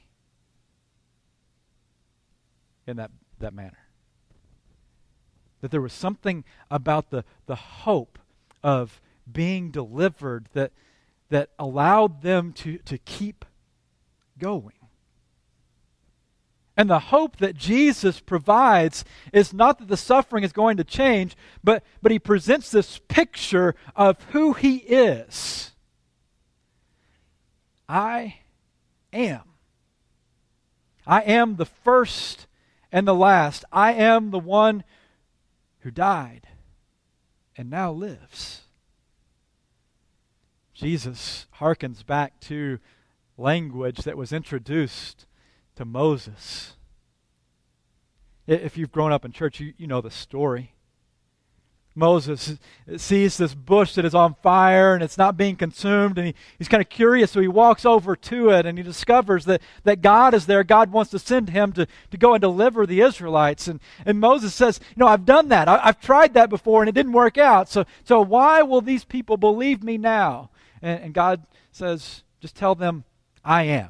in 2.86 2.98
that, 2.98 3.12
that 3.40 3.54
manner. 3.54 3.80
That 5.62 5.72
there 5.72 5.82
was 5.82 5.94
something 5.94 6.44
about 6.70 7.10
the, 7.10 7.24
the 7.46 7.56
hope 7.56 8.20
of 8.64 9.02
being 9.32 9.72
delivered 9.72 10.48
that, 10.54 10.72
that 11.30 11.50
allowed 11.60 12.22
them 12.22 12.54
to, 12.54 12.78
to 12.80 12.98
keep 12.98 13.46
going. 14.38 14.77
And 16.78 16.90
the 16.90 17.00
hope 17.00 17.38
that 17.38 17.56
Jesus 17.56 18.20
provides 18.20 19.04
is 19.34 19.52
not 19.52 19.80
that 19.80 19.88
the 19.88 19.98
suffering 19.98 20.44
is 20.44 20.54
going 20.54 20.78
to 20.78 20.84
change, 20.84 21.36
but, 21.64 21.84
but 22.04 22.12
he 22.12 22.20
presents 22.20 22.70
this 22.70 23.02
picture 23.08 23.74
of 23.96 24.22
who 24.26 24.54
he 24.54 24.78
is. 24.78 25.72
I 27.90 28.36
am. 29.12 29.42
I 31.08 31.22
am 31.22 31.56
the 31.56 31.66
first 31.66 32.46
and 32.92 33.08
the 33.08 33.16
last. 33.16 33.66
I 33.72 33.94
am 33.94 34.30
the 34.30 34.40
one 34.40 34.84
who 35.80 35.90
died 35.90 36.48
and 37.58 37.72
now 37.72 37.92
lives. 37.92 38.62
Jesus 40.76 41.48
harkens 41.60 42.06
back 42.06 42.40
to 42.42 42.78
language 43.36 44.00
that 44.00 44.18
was 44.18 44.32
introduced 44.32 45.26
to 45.78 45.86
Moses. 45.86 46.74
If 48.48 48.78
you've 48.78 48.92
grown 48.92 49.12
up 49.12 49.26
in 49.26 49.32
church, 49.32 49.60
you, 49.60 49.74
you 49.78 49.88
know 49.88 50.02
the 50.02 50.12
story. 50.12 50.74
Moses 51.94 52.60
sees 52.98 53.38
this 53.38 53.56
bush 53.56 53.96
that 53.96 54.06
is 54.06 54.14
on 54.14 54.36
fire 54.36 54.94
and 54.94 55.04
it's 55.04 55.18
not 55.18 55.36
being 55.36 55.56
consumed, 55.56 56.18
and 56.18 56.28
he, 56.28 56.36
he's 56.60 56.68
kind 56.68 56.82
of 56.82 56.90
curious, 56.90 57.32
so 57.32 57.42
he 57.42 57.48
walks 57.48 57.86
over 57.86 58.16
to 58.16 58.52
it 58.52 58.68
and 58.68 58.78
he 58.78 58.84
discovers 58.84 59.46
that, 59.46 59.62
that 59.84 60.02
God 60.02 60.36
is 60.36 60.46
there. 60.46 60.64
God 60.64 60.92
wants 60.92 61.10
to 61.12 61.20
send 61.20 61.50
him 61.50 61.74
to, 61.74 61.88
to 62.12 62.18
go 62.18 62.34
and 62.34 62.42
deliver 62.42 62.86
the 62.86 63.02
Israelites. 63.02 63.68
And, 63.68 63.80
and 64.06 64.20
Moses 64.20 64.54
says, 64.54 64.80
You 64.90 65.00
know, 65.00 65.08
I've 65.08 65.26
done 65.26 65.50
that. 65.50 65.68
I, 65.68 65.78
have 65.88 66.00
tried 66.00 66.36
that 66.36 66.50
before 66.50 66.82
and 66.84 66.90
it 66.90 66.96
didn't 66.96 67.14
work 67.14 67.38
out. 67.38 67.68
So, 67.68 67.86
so 68.04 68.22
why 68.22 68.62
will 68.62 68.82
these 68.82 69.04
people 69.04 69.38
believe 69.38 69.84
me 69.84 69.98
now? 69.98 70.52
And, 70.82 71.06
and 71.06 71.14
God 71.14 71.46
says, 71.72 72.24
Just 72.40 72.56
tell 72.56 72.76
them, 72.76 73.04
I 73.44 73.64
am. 73.64 73.90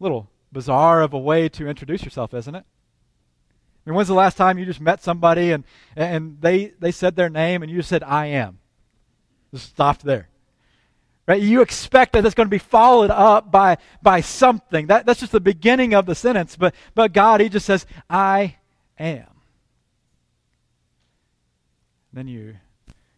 Little 0.00 0.28
bizarre 0.50 1.02
of 1.02 1.12
a 1.12 1.18
way 1.18 1.48
to 1.50 1.68
introduce 1.68 2.02
yourself, 2.02 2.34
isn't 2.34 2.54
it? 2.54 2.64
I 3.86 3.90
mean, 3.90 3.94
when's 3.94 4.08
the 4.08 4.14
last 4.14 4.36
time 4.36 4.58
you 4.58 4.66
just 4.66 4.80
met 4.80 5.02
somebody 5.02 5.52
and, 5.52 5.64
and 5.96 6.40
they, 6.40 6.72
they 6.78 6.90
said 6.90 7.16
their 7.16 7.30
name 7.30 7.62
and 7.62 7.70
you 7.70 7.78
just 7.78 7.88
said, 7.88 8.02
I 8.02 8.26
am? 8.26 8.58
Just 9.52 9.70
stopped 9.70 10.04
there. 10.04 10.28
Right? 11.26 11.40
You 11.40 11.62
expect 11.62 12.12
that 12.12 12.26
it's 12.26 12.34
going 12.34 12.48
to 12.48 12.50
be 12.50 12.58
followed 12.58 13.10
up 13.10 13.50
by, 13.52 13.78
by 14.02 14.20
something. 14.20 14.88
That, 14.88 15.06
that's 15.06 15.20
just 15.20 15.32
the 15.32 15.40
beginning 15.40 15.94
of 15.94 16.06
the 16.06 16.14
sentence. 16.14 16.56
But, 16.56 16.74
but 16.94 17.12
God, 17.12 17.40
He 17.40 17.48
just 17.48 17.66
says, 17.66 17.86
I 18.08 18.56
am. 18.98 19.26
Then 22.12 22.26
you 22.26 22.56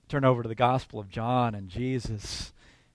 turn 0.09 0.25
over 0.25 0.43
to 0.43 0.49
the 0.49 0.55
Gospel 0.55 1.01
of 1.01 1.09
John, 1.09 1.55
and 1.55 1.71
Jesus 1.71 2.53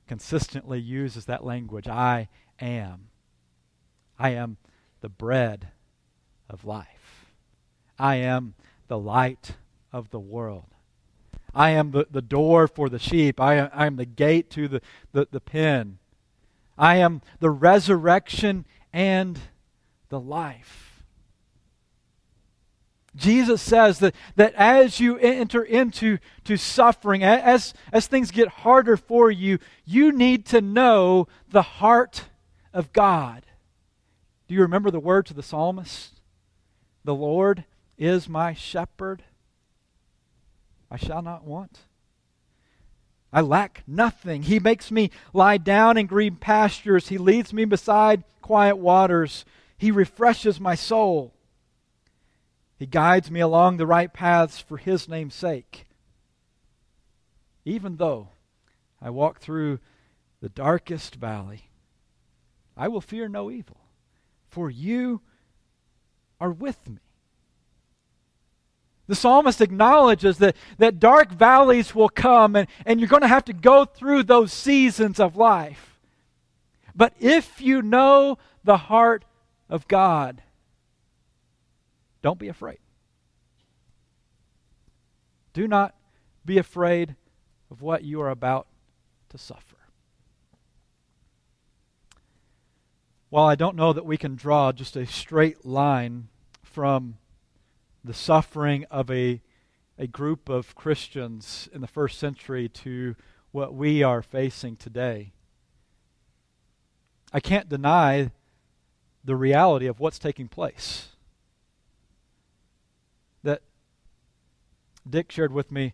consistently 0.07 0.79
uses 0.79 1.25
that 1.25 1.43
language 1.43 1.87
I 1.87 2.29
am. 2.59 3.06
I 4.19 4.29
am 4.29 4.57
the 5.01 5.09
bread 5.09 5.69
of 6.49 6.65
life. 6.65 7.25
I 7.99 8.15
am 8.15 8.55
the 8.87 8.97
light 8.97 9.53
of 9.91 10.09
the 10.11 10.19
world. 10.19 10.65
I 11.53 11.71
am 11.71 11.91
the, 11.91 12.07
the 12.09 12.21
door 12.21 12.67
for 12.67 12.89
the 12.89 12.99
sheep. 12.99 13.39
I 13.39 13.55
am, 13.55 13.69
I 13.73 13.85
am 13.87 13.95
the 13.95 14.05
gate 14.05 14.49
to 14.51 14.67
the, 14.67 14.81
the, 15.11 15.27
the 15.31 15.39
pen. 15.39 15.97
I 16.77 16.97
am 16.97 17.21
the 17.39 17.49
resurrection 17.49 18.65
and 18.93 19.39
the 20.09 20.19
life. 20.19 21.03
Jesus 23.15 23.63
says 23.63 23.97
that, 23.99 24.13
that 24.35 24.53
as 24.53 24.99
you 24.99 25.17
enter 25.17 25.63
into 25.63 26.19
to 26.43 26.55
suffering, 26.55 27.23
as, 27.23 27.73
as 27.91 28.05
things 28.05 28.29
get 28.29 28.47
harder 28.47 28.95
for 28.95 29.31
you, 29.31 29.57
you 29.85 30.11
need 30.11 30.45
to 30.47 30.61
know 30.61 31.27
the 31.49 31.63
heart 31.63 32.25
of 32.73 32.93
God. 32.93 33.46
Do 34.47 34.55
you 34.55 34.61
remember 34.61 34.89
the 34.91 34.99
words 34.99 35.29
of 35.29 35.35
the 35.35 35.43
psalmist? 35.43 36.21
The 37.03 37.15
Lord 37.15 37.65
is 37.97 38.29
my 38.29 38.53
shepherd. 38.53 39.23
I 40.89 40.97
shall 40.97 41.21
not 41.21 41.43
want. 41.43 41.79
I 43.33 43.41
lack 43.41 43.83
nothing. 43.85 44.43
He 44.43 44.59
makes 44.59 44.89
me 44.89 45.11
lie 45.33 45.57
down 45.57 45.97
in 45.97 46.05
green 46.05 46.37
pastures. 46.37 47.09
He 47.09 47.17
leads 47.17 47.51
me 47.51 47.65
beside 47.65 48.23
quiet 48.41 48.77
waters. 48.77 49.43
He 49.77 49.91
refreshes 49.91 50.61
my 50.61 50.75
soul. 50.75 51.33
He 52.79 52.85
guides 52.85 53.29
me 53.29 53.41
along 53.41 53.77
the 53.77 53.87
right 53.87 54.13
paths 54.13 54.59
for 54.59 54.77
His 54.77 55.09
name's 55.09 55.35
sake. 55.35 55.87
Even 57.65 57.97
though 57.97 58.29
I 59.01 59.09
walk 59.09 59.39
through 59.39 59.79
the 60.39 60.49
darkest 60.49 61.15
valley, 61.15 61.69
I 62.77 62.87
will 62.87 63.01
fear 63.01 63.27
no 63.27 63.51
evil 63.51 63.86
for 64.57 64.71
you 64.71 65.21
are 66.39 66.49
with 66.49 66.89
me. 66.89 66.97
The 69.05 69.13
psalmist 69.13 69.61
acknowledges 69.61 70.39
that, 70.39 70.55
that 70.79 70.99
dark 70.99 71.31
valleys 71.31 71.93
will 71.93 72.09
come 72.09 72.55
and, 72.55 72.67
and 72.83 72.99
you're 72.99 73.07
going 73.07 73.21
to 73.21 73.27
have 73.27 73.45
to 73.45 73.53
go 73.53 73.85
through 73.85 74.23
those 74.23 74.51
seasons 74.51 75.19
of 75.19 75.35
life. 75.35 75.99
But 76.95 77.13
if 77.19 77.61
you 77.61 77.83
know 77.83 78.39
the 78.63 78.77
heart 78.77 79.25
of 79.69 79.87
God, 79.87 80.41
don't 82.23 82.39
be 82.39 82.47
afraid. 82.47 82.79
Do 85.53 85.67
not 85.67 85.93
be 86.43 86.57
afraid 86.57 87.15
of 87.69 87.83
what 87.83 88.03
you 88.03 88.21
are 88.21 88.31
about 88.31 88.65
to 89.29 89.37
suffer. 89.37 89.76
While 93.29 93.45
I 93.45 93.55
don't 93.55 93.75
know 93.75 93.91
that 93.91 94.05
we 94.05 94.15
can 94.15 94.35
draw 94.35 94.71
just 94.71 94.95
a 94.95 95.05
straight 95.05 95.65
line 95.65 96.29
from 96.63 97.17
the 98.01 98.13
suffering 98.13 98.85
of 98.89 99.11
a, 99.11 99.41
a 99.99 100.07
group 100.07 100.47
of 100.47 100.75
Christians 100.75 101.67
in 101.73 101.81
the 101.81 101.87
first 101.87 102.19
century 102.19 102.69
to 102.69 103.15
what 103.51 103.73
we 103.73 104.01
are 104.01 104.21
facing 104.21 104.77
today, 104.77 105.33
I 107.33 107.41
can't 107.41 107.67
deny 107.67 108.31
the 109.25 109.35
reality 109.35 109.87
of 109.87 109.99
what's 109.99 110.19
taking 110.19 110.47
place. 110.47 111.09
That 113.43 113.61
Dick 115.09 115.33
shared 115.33 115.51
with 115.51 115.69
me 115.69 115.93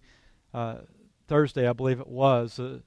uh, 0.54 0.82
Thursday, 1.28 1.68
I 1.68 1.74
believe 1.74 2.00
it 2.00 2.08
was, 2.08 2.60
a 2.60 2.82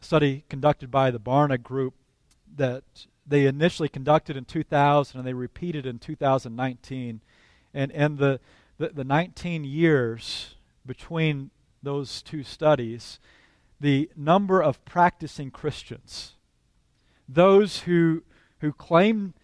study 0.00 0.44
conducted 0.48 0.90
by 0.90 1.10
the 1.10 1.20
Barna 1.20 1.62
Group 1.62 1.92
that 2.58 2.84
they 3.26 3.46
initially 3.46 3.88
conducted 3.88 4.36
in 4.36 4.44
2000 4.44 5.18
and 5.18 5.26
they 5.26 5.32
repeated 5.32 5.86
in 5.86 5.98
2019. 5.98 7.20
And, 7.74 7.92
and 7.92 8.18
the, 8.18 8.40
the, 8.78 8.88
the 8.88 9.04
19 9.04 9.64
years 9.64 10.54
between 10.86 11.50
those 11.82 12.22
two 12.22 12.42
studies, 12.42 13.20
the 13.80 14.10
number 14.16 14.62
of 14.62 14.84
practicing 14.84 15.50
Christians, 15.50 16.34
those 17.28 17.80
who, 17.80 18.22
who 18.60 18.72
claim 18.72 19.34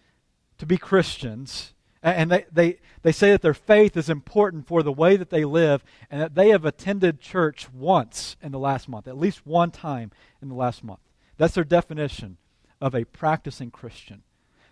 to 0.57 0.65
be 0.65 0.77
Christians, 0.77 1.73
and 2.01 2.31
they, 2.31 2.45
they, 2.51 2.79
they 3.03 3.11
say 3.11 3.31
that 3.31 3.41
their 3.41 3.53
faith 3.53 3.97
is 3.97 4.09
important 4.09 4.67
for 4.67 4.83
the 4.83 4.91
way 4.91 5.15
that 5.15 5.29
they 5.29 5.45
live, 5.45 5.83
and 6.09 6.21
that 6.21 6.35
they 6.35 6.49
have 6.49 6.65
attended 6.65 7.19
church 7.19 7.67
once 7.71 8.35
in 8.41 8.51
the 8.51 8.59
last 8.59 8.87
month, 8.89 9.07
at 9.07 9.17
least 9.17 9.45
one 9.45 9.71
time 9.71 10.11
in 10.41 10.49
the 10.49 10.55
last 10.55 10.83
month. 10.83 10.99
That's 11.37 11.55
their 11.55 11.63
definition 11.63 12.37
of 12.81 12.93
a 12.93 13.05
practicing 13.05 13.71
Christian. 13.71 14.23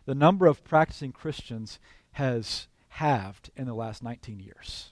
The 0.06 0.16
number 0.16 0.48
of 0.48 0.64
practicing 0.64 1.12
Christians 1.12 1.80
has 2.14 2.68
halved 2.90 3.50
in 3.56 3.66
the 3.66 3.74
last 3.74 4.04
19 4.04 4.40
years. 4.40 4.92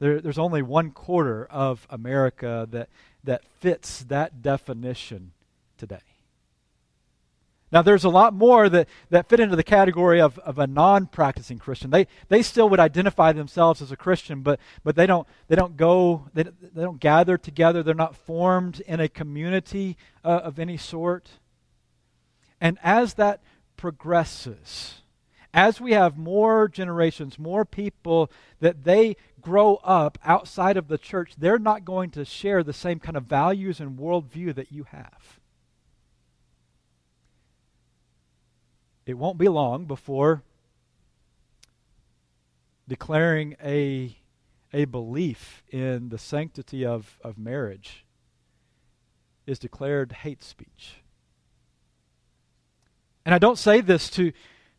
There, 0.00 0.20
there's 0.20 0.38
only 0.38 0.62
one 0.62 0.90
quarter 0.90 1.46
of 1.46 1.86
America 1.88 2.66
that, 2.70 2.88
that 3.22 3.44
fits 3.60 4.04
that 4.04 4.42
definition 4.42 5.32
today. 5.78 6.13
Now, 7.72 7.82
there's 7.82 8.04
a 8.04 8.08
lot 8.08 8.34
more 8.34 8.68
that, 8.68 8.88
that 9.10 9.28
fit 9.28 9.40
into 9.40 9.56
the 9.56 9.64
category 9.64 10.20
of, 10.20 10.38
of 10.40 10.58
a 10.58 10.66
non 10.66 11.06
practicing 11.06 11.58
Christian. 11.58 11.90
They, 11.90 12.06
they 12.28 12.42
still 12.42 12.68
would 12.68 12.78
identify 12.78 13.32
themselves 13.32 13.82
as 13.82 13.90
a 13.90 13.96
Christian, 13.96 14.42
but, 14.42 14.60
but 14.84 14.94
they, 14.94 15.06
don't, 15.06 15.26
they 15.48 15.56
don't 15.56 15.76
go, 15.76 16.28
they, 16.34 16.44
they 16.44 16.82
don't 16.82 17.00
gather 17.00 17.36
together. 17.36 17.82
They're 17.82 17.94
not 17.94 18.16
formed 18.16 18.80
in 18.80 19.00
a 19.00 19.08
community 19.08 19.96
uh, 20.24 20.40
of 20.44 20.58
any 20.58 20.76
sort. 20.76 21.30
And 22.60 22.78
as 22.82 23.14
that 23.14 23.42
progresses, 23.76 25.02
as 25.52 25.80
we 25.80 25.92
have 25.92 26.16
more 26.16 26.68
generations, 26.68 27.38
more 27.38 27.64
people 27.64 28.30
that 28.60 28.84
they 28.84 29.16
grow 29.40 29.76
up 29.84 30.18
outside 30.24 30.76
of 30.76 30.88
the 30.88 30.98
church, 30.98 31.34
they're 31.38 31.58
not 31.58 31.84
going 31.84 32.10
to 32.10 32.24
share 32.24 32.62
the 32.62 32.72
same 32.72 32.98
kind 32.98 33.16
of 33.16 33.24
values 33.24 33.80
and 33.80 33.98
worldview 33.98 34.54
that 34.54 34.72
you 34.72 34.84
have. 34.84 35.40
It 39.06 39.14
won't 39.14 39.38
be 39.38 39.48
long 39.48 39.84
before 39.84 40.42
declaring 42.88 43.56
a, 43.62 44.16
a 44.72 44.84
belief 44.86 45.62
in 45.70 46.08
the 46.08 46.18
sanctity 46.18 46.84
of, 46.84 47.18
of 47.22 47.38
marriage 47.38 48.04
is 49.46 49.58
declared 49.58 50.12
hate 50.12 50.42
speech. 50.42 50.96
And 53.24 53.34
I 53.34 53.38
don't 53.38 53.58
say 53.58 53.80
this 53.80 54.10
to, 54.10 54.32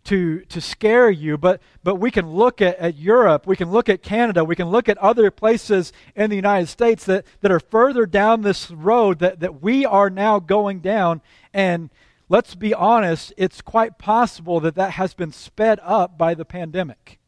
to, 0.05 0.41
to 0.41 0.61
scare 0.61 1.09
you, 1.09 1.37
but, 1.37 1.61
but 1.83 1.95
we 1.95 2.11
can 2.11 2.31
look 2.31 2.61
at, 2.61 2.77
at 2.77 2.95
Europe, 2.95 3.47
we 3.47 3.55
can 3.55 3.71
look 3.71 3.89
at 3.89 4.03
Canada, 4.03 4.43
we 4.43 4.55
can 4.55 4.69
look 4.69 4.87
at 4.87 4.97
other 4.99 5.31
places 5.31 5.91
in 6.15 6.29
the 6.29 6.35
United 6.35 6.67
States 6.67 7.05
that, 7.05 7.25
that 7.41 7.51
are 7.51 7.59
further 7.59 8.05
down 8.05 8.41
this 8.41 8.69
road 8.69 9.19
that, 9.19 9.39
that 9.39 9.61
we 9.61 9.85
are 9.85 10.11
now 10.11 10.39
going 10.39 10.79
down. 10.79 11.21
And 11.53 11.89
let's 12.29 12.55
be 12.55 12.73
honest, 12.73 13.33
it's 13.37 13.61
quite 13.61 13.97
possible 13.97 14.59
that 14.59 14.75
that 14.75 14.91
has 14.91 15.13
been 15.13 15.31
sped 15.31 15.79
up 15.83 16.17
by 16.17 16.33
the 16.33 16.45
pandemic. 16.45 17.19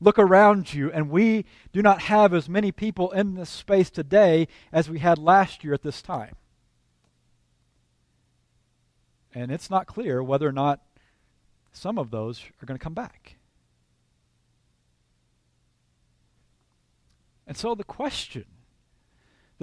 Look 0.00 0.18
around 0.18 0.74
you, 0.74 0.90
and 0.90 1.10
we 1.10 1.44
do 1.72 1.80
not 1.80 2.02
have 2.02 2.34
as 2.34 2.48
many 2.48 2.72
people 2.72 3.10
in 3.12 3.34
this 3.34 3.50
space 3.50 3.90
today 3.90 4.48
as 4.72 4.90
we 4.90 4.98
had 4.98 5.18
last 5.18 5.64
year 5.64 5.72
at 5.72 5.82
this 5.82 6.02
time. 6.02 6.34
And 9.34 9.50
it's 9.50 9.70
not 9.70 9.86
clear 9.86 10.22
whether 10.22 10.46
or 10.46 10.52
not 10.52 10.80
some 11.72 11.98
of 11.98 12.10
those 12.10 12.42
are 12.62 12.66
going 12.66 12.78
to 12.78 12.82
come 12.82 12.94
back. 12.94 13.36
And 17.46 17.56
so 17.56 17.74
the 17.74 17.84
question 17.84 18.44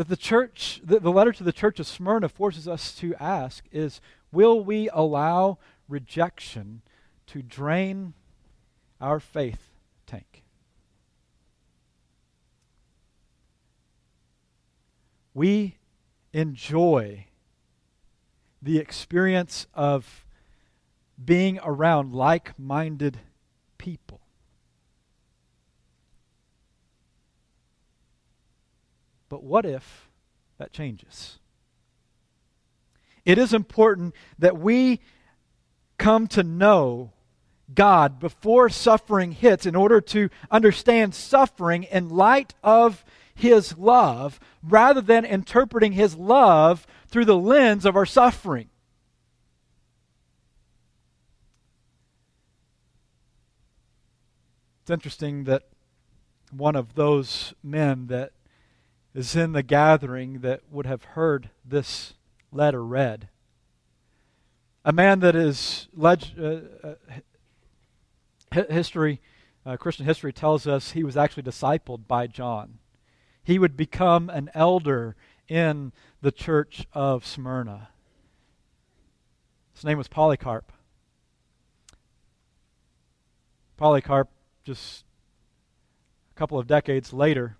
that 0.01 0.07
the 0.07 0.17
church, 0.17 0.81
the, 0.83 1.11
letter 1.11 1.31
to 1.31 1.43
the 1.43 1.53
church 1.53 1.79
of 1.79 1.85
Smyrna 1.85 2.27
forces 2.27 2.67
us 2.67 2.95
to 2.95 3.13
ask 3.19 3.65
is 3.71 4.01
will 4.31 4.63
we 4.63 4.89
allow 4.91 5.59
rejection 5.87 6.81
to 7.27 7.43
drain 7.43 8.15
our 8.99 9.19
faith 9.19 9.61
tank? 10.07 10.41
We 15.35 15.77
enjoy 16.33 17.27
the 18.59 18.79
experience 18.79 19.67
of 19.75 20.25
being 21.23 21.59
around 21.63 22.11
like 22.11 22.57
minded 22.57 23.19
people. 23.77 24.20
But 29.31 29.43
what 29.43 29.65
if 29.65 30.09
that 30.57 30.73
changes? 30.73 31.39
It 33.23 33.37
is 33.37 33.53
important 33.53 34.13
that 34.37 34.57
we 34.57 34.99
come 35.97 36.27
to 36.27 36.43
know 36.43 37.13
God 37.73 38.19
before 38.19 38.67
suffering 38.67 39.31
hits 39.31 39.65
in 39.65 39.73
order 39.73 40.01
to 40.01 40.29
understand 40.51 41.15
suffering 41.15 41.83
in 41.83 42.09
light 42.09 42.55
of 42.61 43.05
His 43.33 43.77
love 43.77 44.37
rather 44.61 44.99
than 44.99 45.23
interpreting 45.23 45.93
His 45.93 46.17
love 46.17 46.85
through 47.07 47.23
the 47.23 47.37
lens 47.37 47.85
of 47.85 47.95
our 47.95 48.05
suffering. 48.05 48.67
It's 54.81 54.91
interesting 54.91 55.45
that 55.45 55.69
one 56.51 56.75
of 56.75 56.95
those 56.95 57.53
men 57.63 58.07
that 58.07 58.33
is 59.13 59.35
in 59.35 59.51
the 59.51 59.63
gathering 59.63 60.39
that 60.39 60.61
would 60.71 60.85
have 60.85 61.03
heard 61.03 61.49
this 61.65 62.13
letter 62.51 62.83
read. 62.83 63.27
A 64.85 64.91
man 64.91 65.19
that 65.19 65.35
is 65.35 65.87
leg- 65.93 66.33
uh, 66.39 66.59
uh, 66.83 68.63
history, 68.69 69.21
uh, 69.65 69.77
Christian 69.77 70.05
history 70.05 70.33
tells 70.33 70.65
us 70.65 70.91
he 70.91 71.03
was 71.03 71.17
actually 71.17 71.43
discipled 71.43 72.07
by 72.07 72.27
John. 72.27 72.79
He 73.43 73.59
would 73.59 73.75
become 73.75 74.29
an 74.29 74.49
elder 74.53 75.15
in 75.47 75.91
the 76.21 76.31
church 76.31 76.85
of 76.93 77.25
Smyrna. 77.25 77.89
His 79.73 79.83
name 79.83 79.97
was 79.97 80.07
Polycarp. 80.07 80.71
Polycarp, 83.77 84.29
just 84.63 85.03
a 86.35 86.37
couple 86.37 86.59
of 86.59 86.67
decades 86.67 87.13
later, 87.13 87.57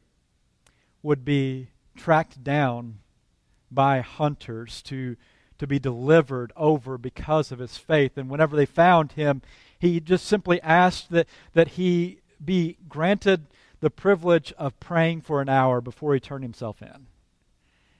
would 1.04 1.26
be 1.26 1.70
tracked 1.96 2.44
down 2.44 3.00
by 3.70 4.02
hunters 4.02 4.82
to, 4.84 5.16
to 5.58 5.68
be 5.68 5.80
delivered 5.80 6.52
over 6.56 6.98
because 6.98 7.52
of 7.52 7.60
his 7.60 7.78
faith. 7.78 8.18
And 8.18 8.30
whenever 8.30 8.56
they 8.56 8.66
found 8.66 9.14
him, 9.14 9.42
he 9.80 10.00
just 10.00 10.26
simply 10.26 10.62
asked 10.62 11.12
that, 11.12 11.28
that 11.54 11.70
he 11.70 12.20
be 12.44 12.78
granted 12.88 13.48
the 13.80 13.90
privilege 13.90 14.54
of 14.58 14.80
praying 14.80 15.22
for 15.22 15.42
an 15.42 15.50
hour 15.50 15.82
before 15.82 16.14
he 16.14 16.20
turned 16.20 16.44
himself 16.44 16.82
in. 16.82 17.08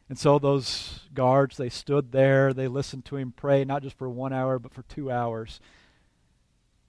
And 0.10 0.20
so 0.20 0.38
those 0.38 1.08
guards, 1.14 1.58
they 1.58 1.70
stood 1.70 2.12
there, 2.12 2.54
they 2.54 2.68
listened 2.68 3.06
to 3.06 3.16
him 3.16 3.34
pray, 3.36 3.64
not 3.64 3.82
just 3.82 3.98
for 3.98 4.10
one 4.10 4.34
hour, 4.34 4.60
but 4.60 4.74
for 4.74 4.84
two 4.84 5.10
hours. 5.10 5.62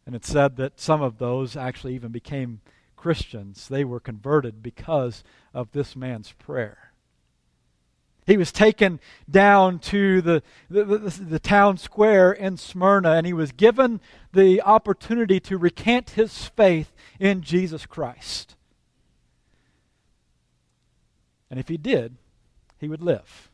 And 0.05 0.16
it 0.16 0.25
said 0.25 0.57
that 0.57 0.81
some 0.81 1.01
of 1.01 1.18
those 1.18 1.57
actually 1.57 1.94
even 1.94 2.11
became 2.11 2.61
Christians. 3.02 3.66
They 3.66 3.82
were 3.82 3.98
converted 3.98 4.62
because 4.62 5.24
of 5.52 5.72
this 5.72 5.96
man's 5.96 6.30
prayer. 6.30 6.92
He 8.28 8.36
was 8.36 8.52
taken 8.52 9.00
down 9.28 9.80
to 9.80 10.22
the, 10.22 10.44
the, 10.70 10.84
the, 10.84 10.98
the, 11.10 11.38
town 11.40 11.78
square 11.78 12.30
in 12.30 12.56
Smyrna 12.56 13.14
and 13.14 13.26
he 13.26 13.32
was 13.32 13.50
given 13.50 14.00
the 14.32 14.62
opportunity 14.62 15.40
to 15.40 15.58
recant 15.58 16.10
his 16.10 16.44
faith 16.44 16.92
in 17.18 17.42
Jesus 17.42 17.86
Christ. 17.86 18.54
And 21.50 21.58
if 21.58 21.66
he 21.66 21.76
did, 21.76 22.14
he 22.78 22.86
would 22.86 23.02
live. 23.02 23.50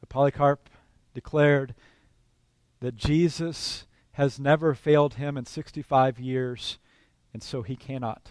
But 0.00 0.08
Polycarp 0.08 0.68
declared 1.14 1.76
that 2.80 2.96
Jesus 2.96 3.86
has 4.14 4.40
never 4.40 4.74
failed 4.74 5.14
him 5.14 5.36
in 5.36 5.46
65 5.46 6.18
years 6.18 6.78
and 7.34 7.42
so 7.42 7.62
he 7.62 7.74
cannot 7.74 8.30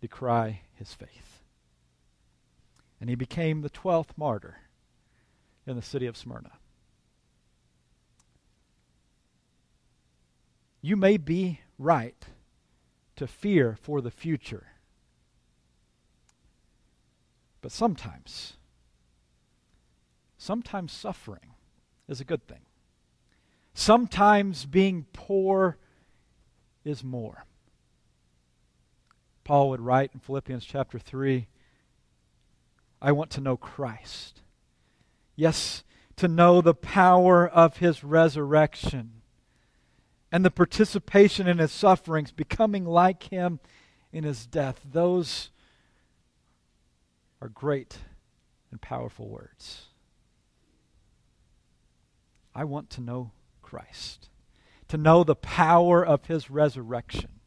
decry 0.00 0.62
his 0.72 0.94
faith. 0.94 1.42
And 3.00 3.10
he 3.10 3.16
became 3.16 3.60
the 3.60 3.68
12th 3.68 4.16
martyr 4.16 4.58
in 5.66 5.74
the 5.74 5.82
city 5.82 6.06
of 6.06 6.16
Smyrna. 6.16 6.52
You 10.80 10.96
may 10.96 11.16
be 11.16 11.60
right 11.76 12.24
to 13.16 13.26
fear 13.26 13.76
for 13.82 14.00
the 14.00 14.10
future, 14.10 14.68
but 17.60 17.72
sometimes, 17.72 18.54
sometimes 20.38 20.92
suffering 20.92 21.54
is 22.08 22.20
a 22.20 22.24
good 22.24 22.46
thing. 22.46 22.62
Sometimes 23.74 24.64
being 24.66 25.06
poor 25.12 25.76
is 26.84 27.04
more. 27.04 27.44
Paul 29.50 29.70
would 29.70 29.80
write 29.80 30.12
in 30.14 30.20
Philippians 30.20 30.64
chapter 30.64 30.96
3 30.96 31.48
I 33.02 33.10
want 33.10 33.32
to 33.32 33.40
know 33.40 33.56
Christ. 33.56 34.42
Yes, 35.34 35.82
to 36.14 36.28
know 36.28 36.60
the 36.60 36.72
power 36.72 37.48
of 37.48 37.78
his 37.78 38.04
resurrection 38.04 39.22
and 40.30 40.44
the 40.44 40.52
participation 40.52 41.48
in 41.48 41.58
his 41.58 41.72
sufferings, 41.72 42.30
becoming 42.30 42.84
like 42.84 43.24
him 43.24 43.58
in 44.12 44.22
his 44.22 44.46
death. 44.46 44.82
Those 44.88 45.50
are 47.42 47.48
great 47.48 47.98
and 48.70 48.80
powerful 48.80 49.28
words. 49.28 49.86
I 52.54 52.62
want 52.62 52.88
to 52.90 53.00
know 53.00 53.32
Christ, 53.62 54.28
to 54.86 54.96
know 54.96 55.24
the 55.24 55.34
power 55.34 56.06
of 56.06 56.26
his 56.26 56.50
resurrection 56.50 57.39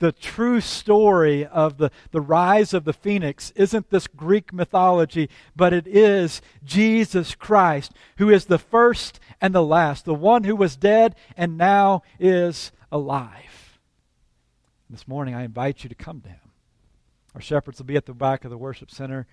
the 0.00 0.12
true 0.12 0.60
story 0.60 1.46
of 1.46 1.78
the, 1.78 1.90
the 2.10 2.20
rise 2.20 2.74
of 2.74 2.84
the 2.84 2.92
phoenix 2.92 3.52
isn't 3.54 3.90
this 3.90 4.06
Greek 4.06 4.52
mythology, 4.52 5.30
but 5.54 5.72
it 5.72 5.86
is 5.86 6.42
Jesus 6.64 7.34
Christ, 7.34 7.92
who 8.16 8.28
is 8.28 8.46
the 8.46 8.58
first 8.58 9.20
and 9.40 9.54
the 9.54 9.62
last, 9.62 10.04
the 10.04 10.14
one 10.14 10.44
who 10.44 10.56
was 10.56 10.74
dead 10.74 11.14
and 11.36 11.56
now 11.56 12.02
is 12.18 12.72
alive. 12.90 13.78
This 14.88 15.06
morning, 15.06 15.34
I 15.34 15.44
invite 15.44 15.84
you 15.84 15.88
to 15.88 15.94
come 15.94 16.20
to 16.22 16.28
him. 16.28 16.40
Our 17.34 17.40
shepherds 17.40 17.78
will 17.78 17.86
be 17.86 17.96
at 17.96 18.06
the 18.06 18.14
back 18.14 18.44
of 18.44 18.50
the 18.50 18.58
worship 18.58 18.90
center 18.90 19.26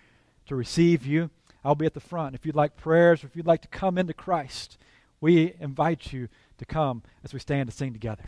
to 0.45 0.55
receive 0.55 1.05
you. 1.05 1.31
I'll 1.63 1.75
be 1.75 1.87
at 1.87 1.95
the 1.95 1.99
front. 1.99 2.35
If 2.35 2.45
you'd 2.45 2.55
like 2.55 2.77
prayers 2.77 3.23
or 3.23 3.27
if 3.27 3.35
you'd 3.35 3.47
like 3.47 3.61
to 3.63 3.67
come 3.67 3.97
into 3.97 4.13
Christ, 4.13 4.77
we 5.19 5.55
invite 5.59 6.13
you 6.13 6.29
to 6.59 6.65
come 6.65 7.01
as 7.23 7.33
we 7.33 7.39
stand 7.39 7.69
to 7.69 7.75
sing 7.75 7.93
together. 7.93 8.23